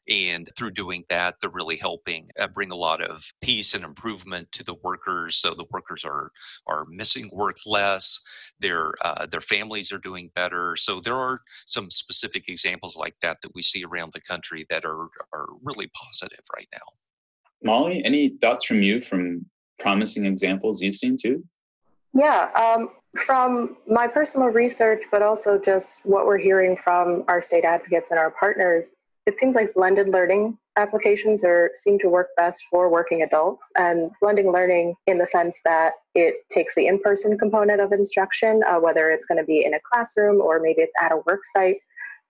And 0.09 0.49
through 0.57 0.71
doing 0.71 1.05
that, 1.09 1.35
they're 1.41 1.51
really 1.51 1.77
helping 1.77 2.31
uh, 2.39 2.47
bring 2.47 2.71
a 2.71 2.77
lot 2.77 3.03
of 3.03 3.25
peace 3.41 3.75
and 3.75 3.83
improvement 3.83 4.53
to 4.53 4.63
the 4.63 4.77
workers. 4.85 5.37
So 5.37 5.51
the 5.51 5.67
workers 5.71 6.05
are 6.05 6.31
are 6.69 6.87
missing 6.89 7.29
work 7.33 7.57
less. 7.67 8.21
Their 8.61 8.93
uh, 9.05 9.27
their 9.27 9.41
families 9.41 9.91
are 9.93 9.99
doing 9.99 10.31
better. 10.37 10.77
So 10.77 11.01
there 11.01 11.17
are 11.17 11.41
some 11.67 11.91
specific 11.91 12.49
examples 12.49 12.97
like 12.97 13.17
that 13.23 13.39
that 13.43 13.55
we 13.57 13.63
see 13.63 13.83
around 13.85 14.13
the 14.13 14.21
country 14.21 14.65
that 14.71 14.85
are 14.85 15.09
are 15.33 15.47
really 15.65 15.91
positive 15.93 16.45
right 16.55 16.69
now. 16.73 16.87
Molly, 17.65 18.05
any 18.05 18.37
thoughts 18.41 18.65
from 18.65 18.83
you 18.83 19.01
from 19.01 19.47
promising 19.81 20.25
examples 20.25 20.83
you've 20.83 20.95
seen 20.95 21.17
too? 21.21 21.45
Yeah, 22.15 22.49
um, 22.55 22.91
from 23.27 23.77
my 23.87 24.07
personal 24.07 24.49
research, 24.49 25.03
but 25.11 25.23
also 25.23 25.59
just 25.59 26.01
what 26.05 26.27
we're 26.27 26.39
hearing 26.39 26.77
from 26.77 27.25
our 27.29 27.43
state 27.43 27.65
advocates 27.65 28.11
and 28.11 28.19
our 28.19 28.31
partners, 28.31 28.95
it 29.27 29.39
seems 29.41 29.57
like 29.57 29.75
blended 29.75 30.09
learning 30.09 30.57
applications 30.77 31.43
are 31.45 31.71
seem 31.75 31.99
to 31.99 32.09
work 32.09 32.29
best 32.37 32.63
for 32.71 32.89
working 32.89 33.23
adults 33.23 33.67
and 33.77 34.11
blending 34.21 34.53
learning 34.53 34.95
in 35.07 35.19
the 35.19 35.27
sense 35.27 35.59
that 35.65 35.95
it 36.15 36.37
takes 36.51 36.75
the 36.75 36.87
in-person 36.87 37.37
component 37.39 37.81
of 37.81 37.93
instruction 37.93 38.63
uh, 38.69 38.77
whether 38.77 39.11
it's 39.11 39.27
going 39.27 39.39
to 39.39 39.45
be 39.45 39.65
in 39.65 39.75
a 39.75 39.81
classroom 39.91 40.41
or 40.41 40.61
maybe 40.61 40.83
it's 40.83 40.93
at 41.01 41.13
a 41.13 41.23
work 41.27 41.41
site 41.55 41.79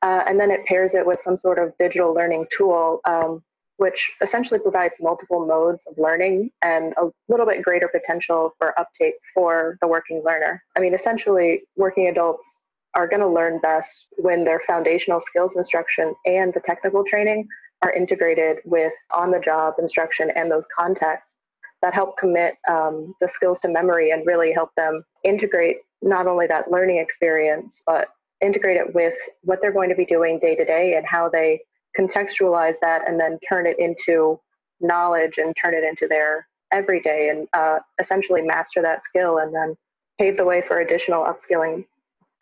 uh, 0.03 0.23
and 0.27 0.39
then 0.41 0.51
it 0.51 0.65
pairs 0.67 0.95
it 0.95 1.07
with 1.07 1.21
some 1.21 1.37
sort 1.37 1.59
of 1.59 1.73
digital 1.79 2.15
learning 2.15 2.47
tool 2.57 3.01
um, 3.05 3.43
which 3.79 4.11
essentially 4.23 4.59
provides 4.59 4.95
multiple 5.01 5.47
modes 5.47 5.87
of 5.87 5.99
learning 5.99 6.51
and 6.63 6.95
a 6.97 7.09
little 7.29 7.45
bit 7.45 7.63
greater 7.63 7.89
potential 7.89 8.55
for 8.59 8.79
uptake 8.79 9.15
for 9.35 9.77
the 9.83 9.87
working 9.87 10.23
learner. 10.25 10.63
I 10.77 10.81
mean 10.81 10.95
essentially 10.95 11.63
working 11.77 12.09
adults 12.09 12.61
are 12.97 13.07
going 13.07 13.21
to 13.21 13.29
learn 13.29 13.61
best 13.61 14.07
when 14.17 14.43
their 14.43 14.61
foundational 14.67 15.21
skills 15.21 15.55
instruction 15.55 16.15
and 16.25 16.53
the 16.55 16.61
technical 16.61 17.05
training 17.05 17.47
are 17.83 17.93
integrated 17.93 18.57
with 18.65 18.95
on 19.13 19.31
the 19.31 19.39
job 19.39 19.75
instruction 19.79 20.31
and 20.35 20.51
those 20.51 20.65
contexts 20.75 21.37
that 21.83 21.93
help 21.93 22.17
commit 22.17 22.55
um, 22.71 23.15
the 23.21 23.29
skills 23.29 23.61
to 23.61 23.69
memory 23.69 24.11
and 24.11 24.27
really 24.27 24.51
help 24.51 24.71
them 24.77 25.05
integrate 25.25 25.77
not 26.01 26.27
only 26.27 26.47
that 26.47 26.71
learning 26.71 26.97
experience, 26.97 27.83
but 27.87 28.09
integrate 28.41 28.79
it 28.79 28.95
with 28.95 29.15
what 29.43 29.61
they're 29.61 29.73
going 29.73 29.91
to 29.91 29.95
be 29.95 30.07
doing 30.07 30.39
day 30.39 30.57
to 30.57 30.65
day 30.65 30.95
and 30.97 31.07
how 31.07 31.29
they 31.29 31.61
contextualize 31.99 32.77
that 32.81 33.07
and 33.09 33.21
then 33.21 33.39
turn 33.47 33.67
it 33.67 33.79
into 33.79 34.41
knowledge 34.81 35.39
and 35.39 35.55
turn 35.57 35.75
it 35.75 35.85
into 35.85 36.09
their 36.09 36.47
everyday 36.73 37.29
and 37.29 37.47
uh, 37.53 37.79
essentially 38.01 38.43
master 38.43 38.81
that 38.81 39.05
skill 39.05 39.39
and 39.39 39.55
then 39.55 39.77
pave 40.19 40.37
the 40.37 40.45
way 40.45 40.63
for 40.67 40.81
additional 40.81 41.25
upskilling 41.25 41.85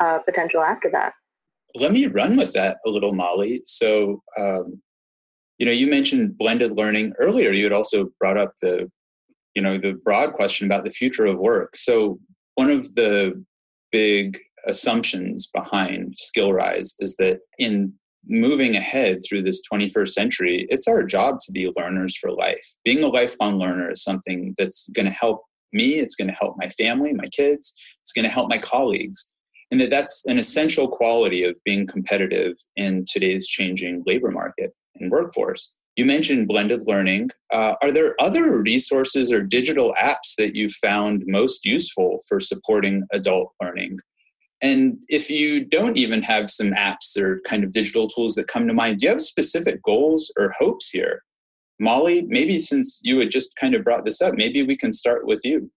uh, 0.00 0.18
potential 0.20 0.62
after 0.62 0.90
that. 0.90 1.12
Let 1.74 1.92
me 1.92 2.06
run 2.06 2.36
with 2.36 2.52
that 2.52 2.78
a 2.86 2.90
little, 2.90 3.12
Molly. 3.12 3.60
So, 3.64 4.22
um, 4.38 4.80
you 5.58 5.66
know, 5.66 5.72
you 5.72 5.88
mentioned 5.88 6.38
blended 6.38 6.72
learning 6.72 7.14
earlier. 7.18 7.52
You 7.52 7.64
had 7.64 7.72
also 7.72 8.10
brought 8.20 8.38
up 8.38 8.52
the, 8.62 8.90
you 9.54 9.62
know, 9.62 9.78
the 9.78 9.94
broad 10.04 10.34
question 10.34 10.66
about 10.66 10.84
the 10.84 10.90
future 10.90 11.26
of 11.26 11.38
work. 11.38 11.76
So, 11.76 12.18
one 12.54 12.70
of 12.70 12.94
the 12.94 13.44
big 13.90 14.38
assumptions 14.66 15.48
behind 15.52 16.16
SkillRise 16.16 16.94
is 17.00 17.16
that 17.18 17.40
in 17.58 17.92
moving 18.26 18.76
ahead 18.76 19.20
through 19.28 19.42
this 19.42 19.62
21st 19.70 20.08
century, 20.08 20.66
it's 20.70 20.88
our 20.88 21.02
job 21.02 21.38
to 21.38 21.52
be 21.52 21.70
learners 21.76 22.16
for 22.16 22.30
life. 22.30 22.64
Being 22.84 23.02
a 23.02 23.08
lifelong 23.08 23.58
learner 23.58 23.90
is 23.90 24.02
something 24.02 24.54
that's 24.56 24.88
going 24.90 25.06
to 25.06 25.12
help 25.12 25.42
me, 25.72 25.94
it's 25.98 26.14
going 26.14 26.28
to 26.28 26.34
help 26.34 26.56
my 26.56 26.68
family, 26.68 27.12
my 27.12 27.26
kids, 27.26 27.74
it's 28.00 28.12
going 28.12 28.24
to 28.24 28.30
help 28.30 28.48
my 28.48 28.58
colleagues 28.58 29.33
and 29.74 29.80
that 29.80 29.90
that's 29.90 30.24
an 30.26 30.38
essential 30.38 30.86
quality 30.86 31.42
of 31.42 31.58
being 31.64 31.84
competitive 31.84 32.52
in 32.76 33.04
today's 33.08 33.48
changing 33.48 34.04
labor 34.06 34.30
market 34.30 34.72
and 35.00 35.10
workforce. 35.10 35.74
You 35.96 36.04
mentioned 36.04 36.46
blended 36.46 36.82
learning. 36.86 37.30
Uh, 37.52 37.74
are 37.82 37.90
there 37.90 38.14
other 38.20 38.62
resources 38.62 39.32
or 39.32 39.42
digital 39.42 39.92
apps 40.00 40.36
that 40.38 40.54
you 40.54 40.68
found 40.68 41.24
most 41.26 41.66
useful 41.66 42.20
for 42.28 42.38
supporting 42.38 43.02
adult 43.12 43.52
learning? 43.60 43.98
And 44.62 45.02
if 45.08 45.28
you 45.28 45.64
don't 45.64 45.98
even 45.98 46.22
have 46.22 46.48
some 46.50 46.70
apps 46.70 47.18
or 47.18 47.40
kind 47.40 47.64
of 47.64 47.72
digital 47.72 48.06
tools 48.06 48.36
that 48.36 48.46
come 48.46 48.68
to 48.68 48.74
mind, 48.74 48.98
do 48.98 49.06
you 49.06 49.10
have 49.10 49.22
specific 49.22 49.82
goals 49.82 50.32
or 50.38 50.54
hopes 50.56 50.88
here? 50.88 51.24
Molly, 51.80 52.22
maybe 52.28 52.60
since 52.60 53.00
you 53.02 53.18
had 53.18 53.32
just 53.32 53.56
kind 53.56 53.74
of 53.74 53.82
brought 53.82 54.04
this 54.04 54.22
up, 54.22 54.34
maybe 54.36 54.62
we 54.62 54.76
can 54.76 54.92
start 54.92 55.26
with 55.26 55.40
you. 55.42 55.68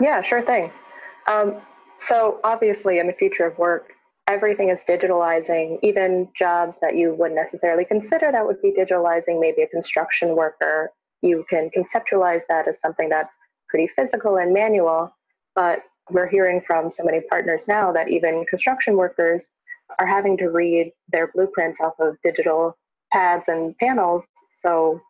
Yeah, 0.00 0.22
sure 0.22 0.40
thing. 0.40 0.72
Um, 1.26 1.60
so, 1.98 2.40
obviously, 2.44 2.98
in 2.98 3.06
the 3.06 3.12
future 3.12 3.46
of 3.46 3.58
work, 3.58 3.92
everything 4.28 4.68
is 4.68 4.80
digitalizing, 4.88 5.78
even 5.82 6.28
jobs 6.36 6.78
that 6.80 6.94
you 6.94 7.14
wouldn't 7.14 7.36
necessarily 7.36 7.84
consider 7.84 8.30
that 8.30 8.46
would 8.46 8.60
be 8.62 8.72
digitalizing, 8.72 9.40
maybe 9.40 9.62
a 9.62 9.68
construction 9.68 10.36
worker. 10.36 10.90
You 11.22 11.44
can 11.48 11.70
conceptualize 11.76 12.42
that 12.48 12.68
as 12.68 12.80
something 12.80 13.08
that's 13.08 13.36
pretty 13.68 13.88
physical 13.96 14.36
and 14.36 14.52
manual, 14.52 15.12
but 15.54 15.80
we're 16.10 16.28
hearing 16.28 16.60
from 16.60 16.90
so 16.90 17.04
many 17.04 17.20
partners 17.22 17.66
now 17.68 17.92
that 17.92 18.08
even 18.08 18.44
construction 18.48 18.96
workers 18.96 19.48
are 19.98 20.06
having 20.06 20.36
to 20.38 20.48
read 20.48 20.92
their 21.10 21.30
blueprints 21.34 21.80
off 21.80 21.94
of 21.98 22.16
digital 22.22 22.76
pads 23.12 23.48
and 23.48 23.76
panels. 23.78 24.24
So 24.58 25.00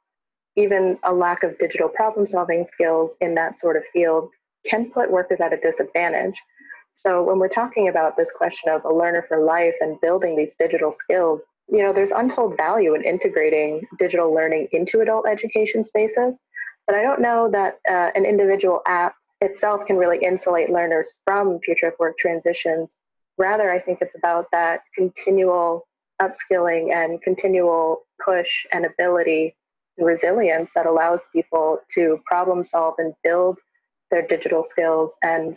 even 0.57 0.99
a 1.05 1.13
lack 1.13 1.43
of 1.43 1.59
digital 1.59 1.89
problem 1.89 2.27
solving 2.27 2.67
skills 2.73 3.15
in 3.21 3.35
that 3.35 3.59
sort 3.59 3.77
of 3.77 3.85
field 3.93 4.31
can 4.67 4.91
put 4.91 5.11
workers 5.11 5.41
at 5.41 5.53
a 5.53 5.57
disadvantage. 5.57 6.35
So 7.01 7.23
when 7.23 7.39
we're 7.39 7.49
talking 7.49 7.89
about 7.89 8.17
this 8.17 8.31
question 8.37 8.71
of 8.71 8.85
a 8.85 8.93
learner 8.93 9.25
for 9.29 9.45
life 9.45 9.75
and 9.81 10.01
building 10.01 10.37
these 10.37 10.57
digital 10.57 10.93
skills, 10.93 11.41
you 11.69 11.83
know, 11.83 11.93
there's 11.93 12.11
untold 12.11 12.57
value 12.57 12.95
in 12.95 13.05
integrating 13.05 13.87
digital 13.99 14.33
learning 14.33 14.69
into 14.73 15.01
adult 15.01 15.27
education 15.27 15.85
spaces. 15.85 16.39
But 16.87 16.97
I 16.97 17.03
don't 17.03 17.21
know 17.21 17.51
that 17.51 17.79
uh, 17.89 18.11
an 18.15 18.25
individual 18.25 18.81
app 18.87 19.15
itself 19.41 19.87
can 19.87 19.97
really 19.97 20.19
insulate 20.25 20.71
learners 20.71 21.13
from 21.25 21.61
future 21.61 21.89
of 21.89 21.95
work 21.99 22.19
transitions. 22.19 22.97
Rather, 23.37 23.71
I 23.71 23.79
think 23.79 23.99
it's 24.01 24.17
about 24.17 24.47
that 24.53 24.81
continual 24.95 25.87
upskilling 26.21 26.93
and 26.93 27.23
continual 27.23 28.07
push 28.25 28.67
and 28.73 28.85
ability 28.85 29.55
and 29.97 30.07
resilience 30.07 30.71
that 30.75 30.87
allows 30.87 31.21
people 31.33 31.79
to 31.95 32.19
problem 32.27 32.65
solve 32.65 32.95
and 32.99 33.15
build 33.23 33.59
their 34.11 34.27
digital 34.27 34.65
skills 34.65 35.15
and 35.23 35.57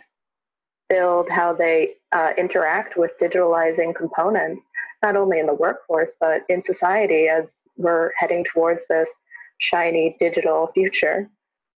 build 0.92 1.30
how 1.30 1.54
they 1.54 1.94
uh, 2.12 2.32
interact 2.36 2.98
with 2.98 3.12
digitalizing 3.18 3.94
components, 3.94 4.62
not 5.02 5.16
only 5.16 5.38
in 5.38 5.46
the 5.46 5.54
workforce, 5.54 6.10
but 6.20 6.42
in 6.50 6.62
society 6.62 7.28
as 7.28 7.62
we're 7.78 8.10
heading 8.18 8.44
towards 8.44 8.86
this 8.88 9.08
shiny 9.56 10.16
digital 10.20 10.66
future. 10.74 11.30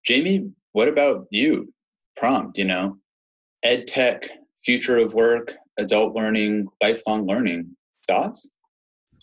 Jamie, 0.04 0.50
what 0.72 0.88
about 0.88 1.26
you? 1.30 1.72
Prompt, 2.16 2.58
you 2.58 2.64
know, 2.64 2.98
ed 3.62 3.86
tech, 3.86 4.24
future 4.56 4.96
of 4.96 5.14
work, 5.14 5.54
adult 5.78 6.16
learning, 6.16 6.66
lifelong 6.82 7.24
learning. 7.24 7.76
Thoughts? 8.08 8.48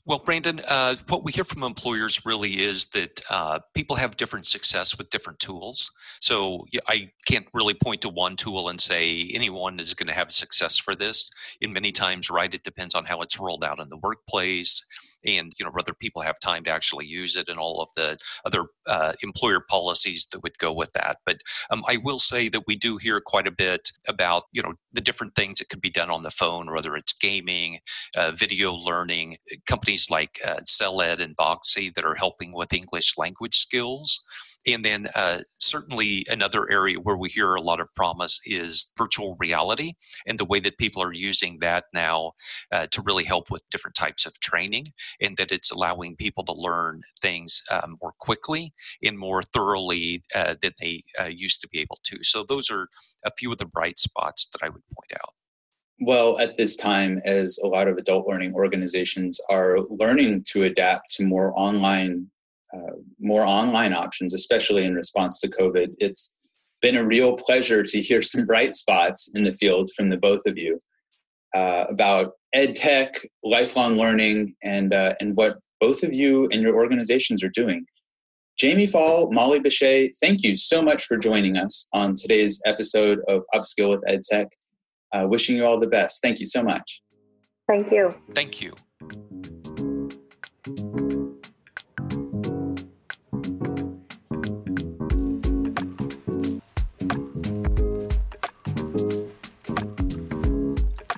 Well, 0.05 0.17
Brandon, 0.17 0.61
uh, 0.67 0.95
what 1.09 1.23
we 1.23 1.31
hear 1.31 1.43
from 1.43 1.61
employers 1.61 2.25
really 2.25 2.53
is 2.59 2.87
that 2.87 3.21
uh, 3.29 3.59
people 3.75 3.95
have 3.95 4.17
different 4.17 4.47
success 4.47 4.97
with 4.97 5.11
different 5.11 5.39
tools. 5.39 5.91
So 6.19 6.65
I 6.87 7.11
can't 7.27 7.45
really 7.53 7.75
point 7.75 8.01
to 8.01 8.09
one 8.09 8.35
tool 8.35 8.69
and 8.69 8.81
say 8.81 9.29
anyone 9.31 9.79
is 9.79 9.93
going 9.93 10.07
to 10.07 10.13
have 10.13 10.31
success 10.31 10.77
for 10.77 10.95
this. 10.95 11.29
In 11.61 11.71
many 11.71 11.91
times, 11.91 12.31
right, 12.31 12.51
it 12.51 12.63
depends 12.63 12.95
on 12.95 13.05
how 13.05 13.21
it's 13.21 13.39
rolled 13.39 13.63
out 13.63 13.79
in 13.79 13.89
the 13.89 13.97
workplace 13.97 14.83
and 15.25 15.53
you 15.57 15.65
know 15.65 15.71
whether 15.71 15.93
people 15.93 16.21
have 16.21 16.39
time 16.39 16.63
to 16.63 16.71
actually 16.71 17.05
use 17.05 17.35
it 17.35 17.49
and 17.49 17.59
all 17.59 17.81
of 17.81 17.89
the 17.95 18.17
other 18.45 18.65
uh, 18.87 19.13
employer 19.23 19.59
policies 19.69 20.27
that 20.31 20.43
would 20.43 20.57
go 20.57 20.71
with 20.73 20.91
that. 20.93 21.17
But 21.25 21.41
um, 21.69 21.83
i 21.87 21.97
will 21.97 22.19
say 22.19 22.49
that 22.49 22.63
we 22.67 22.75
do 22.75 22.97
hear 22.97 23.21
quite 23.21 23.47
a 23.47 23.51
bit 23.51 23.91
about 24.07 24.43
you 24.51 24.61
know 24.61 24.73
the 24.93 25.01
different 25.01 25.35
things 25.35 25.59
that 25.59 25.69
can 25.69 25.79
be 25.79 25.89
done 25.89 26.09
on 26.09 26.23
the 26.23 26.31
phone 26.31 26.71
whether 26.71 26.95
it's 26.95 27.13
gaming 27.13 27.79
uh, 28.17 28.31
video 28.31 28.73
learning 28.73 29.37
companies 29.65 30.09
like 30.09 30.39
uh, 30.45 30.59
CellEd 30.65 31.19
and 31.19 31.35
Voxy 31.37 31.93
that 31.93 32.05
are 32.05 32.15
helping 32.15 32.53
with 32.53 32.73
english 32.73 33.17
language 33.17 33.57
skills. 33.57 34.23
And 34.67 34.85
then 34.85 35.07
uh, 35.15 35.39
certainly 35.59 36.23
another 36.29 36.69
area 36.69 36.99
where 36.99 37.17
we 37.17 37.29
hear 37.29 37.55
a 37.55 37.61
lot 37.61 37.79
of 37.79 37.87
promise 37.95 38.39
is 38.45 38.93
virtual 38.97 39.35
reality 39.39 39.93
and 40.27 40.37
the 40.37 40.45
way 40.45 40.59
that 40.59 40.77
people 40.77 41.01
are 41.01 41.13
using 41.13 41.57
that 41.61 41.85
now 41.93 42.33
uh, 42.71 42.87
to 42.91 43.01
really 43.01 43.23
help 43.23 43.49
with 43.49 43.63
different 43.71 43.95
types 43.95 44.25
of 44.25 44.39
training 44.39 44.93
and 45.19 45.35
that 45.37 45.51
it's 45.51 45.71
allowing 45.71 46.15
people 46.15 46.43
to 46.45 46.53
learn 46.53 47.01
things 47.21 47.63
um, 47.71 47.97
more 48.01 48.13
quickly 48.19 48.73
and 49.03 49.17
more 49.17 49.41
thoroughly 49.41 50.23
uh, 50.35 50.55
than 50.61 50.71
they 50.79 51.03
uh, 51.19 51.25
used 51.25 51.61
to 51.61 51.67
be 51.69 51.79
able 51.79 51.99
to. 52.03 52.23
So 52.23 52.43
those 52.43 52.69
are 52.69 52.87
a 53.25 53.31
few 53.37 53.51
of 53.51 53.57
the 53.57 53.65
bright 53.65 53.99
spots 53.99 54.47
that 54.47 54.65
I 54.65 54.69
would 54.69 54.83
point 54.95 55.13
out. 55.15 55.33
Well, 56.03 56.39
at 56.39 56.57
this 56.57 56.75
time, 56.75 57.19
as 57.25 57.59
a 57.63 57.67
lot 57.67 57.87
of 57.87 57.97
adult 57.97 58.27
learning 58.27 58.53
organizations 58.55 59.39
are 59.51 59.77
learning 59.89 60.41
to 60.47 60.63
adapt 60.63 61.13
to 61.13 61.25
more 61.25 61.53
online 61.55 62.27
uh, 62.73 62.95
more 63.19 63.41
online 63.41 63.93
options, 63.93 64.33
especially 64.33 64.85
in 64.85 64.95
response 64.95 65.41
to 65.41 65.49
COVID. 65.49 65.87
It's 65.97 66.77
been 66.81 66.95
a 66.95 67.05
real 67.05 67.35
pleasure 67.35 67.83
to 67.83 68.01
hear 68.01 68.21
some 68.21 68.45
bright 68.45 68.75
spots 68.75 69.29
in 69.35 69.43
the 69.43 69.51
field 69.51 69.89
from 69.95 70.09
the 70.09 70.17
both 70.17 70.45
of 70.45 70.57
you 70.57 70.79
uh, 71.55 71.85
about 71.89 72.33
ed 72.53 72.75
tech, 72.75 73.15
lifelong 73.43 73.97
learning, 73.97 74.55
and 74.63 74.93
uh, 74.93 75.13
and 75.19 75.35
what 75.35 75.57
both 75.79 76.03
of 76.03 76.13
you 76.13 76.47
and 76.51 76.61
your 76.61 76.75
organizations 76.75 77.43
are 77.43 77.49
doing. 77.49 77.85
Jamie 78.57 78.85
Fall, 78.85 79.31
Molly 79.31 79.59
Bashay, 79.59 80.09
thank 80.21 80.43
you 80.43 80.55
so 80.55 80.81
much 80.81 81.05
for 81.05 81.17
joining 81.17 81.57
us 81.57 81.87
on 81.93 82.13
today's 82.15 82.61
episode 82.65 83.19
of 83.27 83.43
Upskill 83.55 83.89
with 83.89 84.03
EdTech. 84.03 84.47
Uh, 85.11 85.25
wishing 85.27 85.55
you 85.55 85.65
all 85.65 85.79
the 85.79 85.87
best. 85.87 86.21
Thank 86.21 86.39
you 86.39 86.45
so 86.45 86.63
much. 86.63 87.01
Thank 87.67 87.91
you. 87.91 88.13
Thank 88.35 88.61
you. 88.61 88.73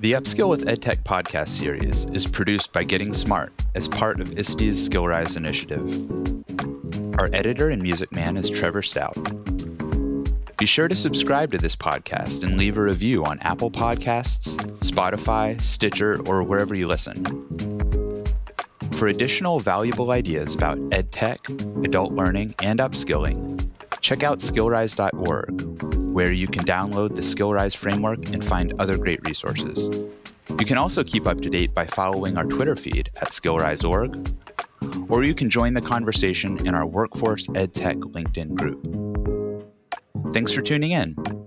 The 0.03 0.11
Upskill 0.11 0.49
with 0.49 0.65
EdTech 0.65 1.03
podcast 1.03 1.47
series 1.47 2.03
is 2.11 2.27
produced 2.27 2.73
by 2.73 2.83
Getting 2.83 3.13
Smart 3.13 3.53
as 3.73 3.87
part 3.87 4.19
of 4.19 4.37
ISTE's 4.37 4.89
SkillRise 4.89 5.37
initiative. 5.37 5.81
Our 7.17 7.29
editor 7.31 7.69
and 7.69 7.81
music 7.81 8.11
man 8.11 8.35
is 8.35 8.49
Trevor 8.49 8.81
Stout. 8.81 9.15
Be 10.57 10.65
sure 10.65 10.89
to 10.89 10.93
subscribe 10.93 11.53
to 11.53 11.57
this 11.57 11.77
podcast 11.77 12.43
and 12.43 12.57
leave 12.57 12.77
a 12.77 12.81
review 12.81 13.23
on 13.23 13.39
Apple 13.39 13.71
Podcasts, 13.71 14.57
Spotify, 14.79 15.63
Stitcher, 15.63 16.19
or 16.27 16.43
wherever 16.43 16.75
you 16.75 16.85
listen. 16.85 17.23
For 18.95 19.07
additional 19.07 19.61
valuable 19.61 20.11
ideas 20.11 20.53
about 20.53 20.79
EdTech, 20.89 21.85
adult 21.85 22.11
learning, 22.11 22.55
and 22.61 22.81
upskilling, 22.81 23.69
check 24.01 24.21
out 24.21 24.39
skillrise.org 24.39 26.02
where 26.13 26.31
you 26.31 26.47
can 26.47 26.63
download 26.63 27.15
the 27.15 27.21
SkillRise 27.21 27.75
framework 27.75 28.29
and 28.29 28.43
find 28.43 28.73
other 28.79 28.97
great 28.97 29.19
resources. 29.27 29.89
You 30.59 30.65
can 30.65 30.77
also 30.77 31.03
keep 31.03 31.27
up 31.27 31.41
to 31.41 31.49
date 31.49 31.73
by 31.73 31.87
following 31.87 32.37
our 32.37 32.45
Twitter 32.45 32.75
feed 32.75 33.09
at 33.17 33.29
skillrise.org, 33.29 34.35
or 35.09 35.23
you 35.23 35.33
can 35.33 35.49
join 35.49 35.73
the 35.73 35.81
conversation 35.81 36.65
in 36.67 36.75
our 36.75 36.85
Workforce 36.85 37.47
EdTech 37.47 37.99
LinkedIn 38.11 38.53
group. 38.55 40.33
Thanks 40.33 40.51
for 40.51 40.61
tuning 40.61 40.91
in. 40.91 41.42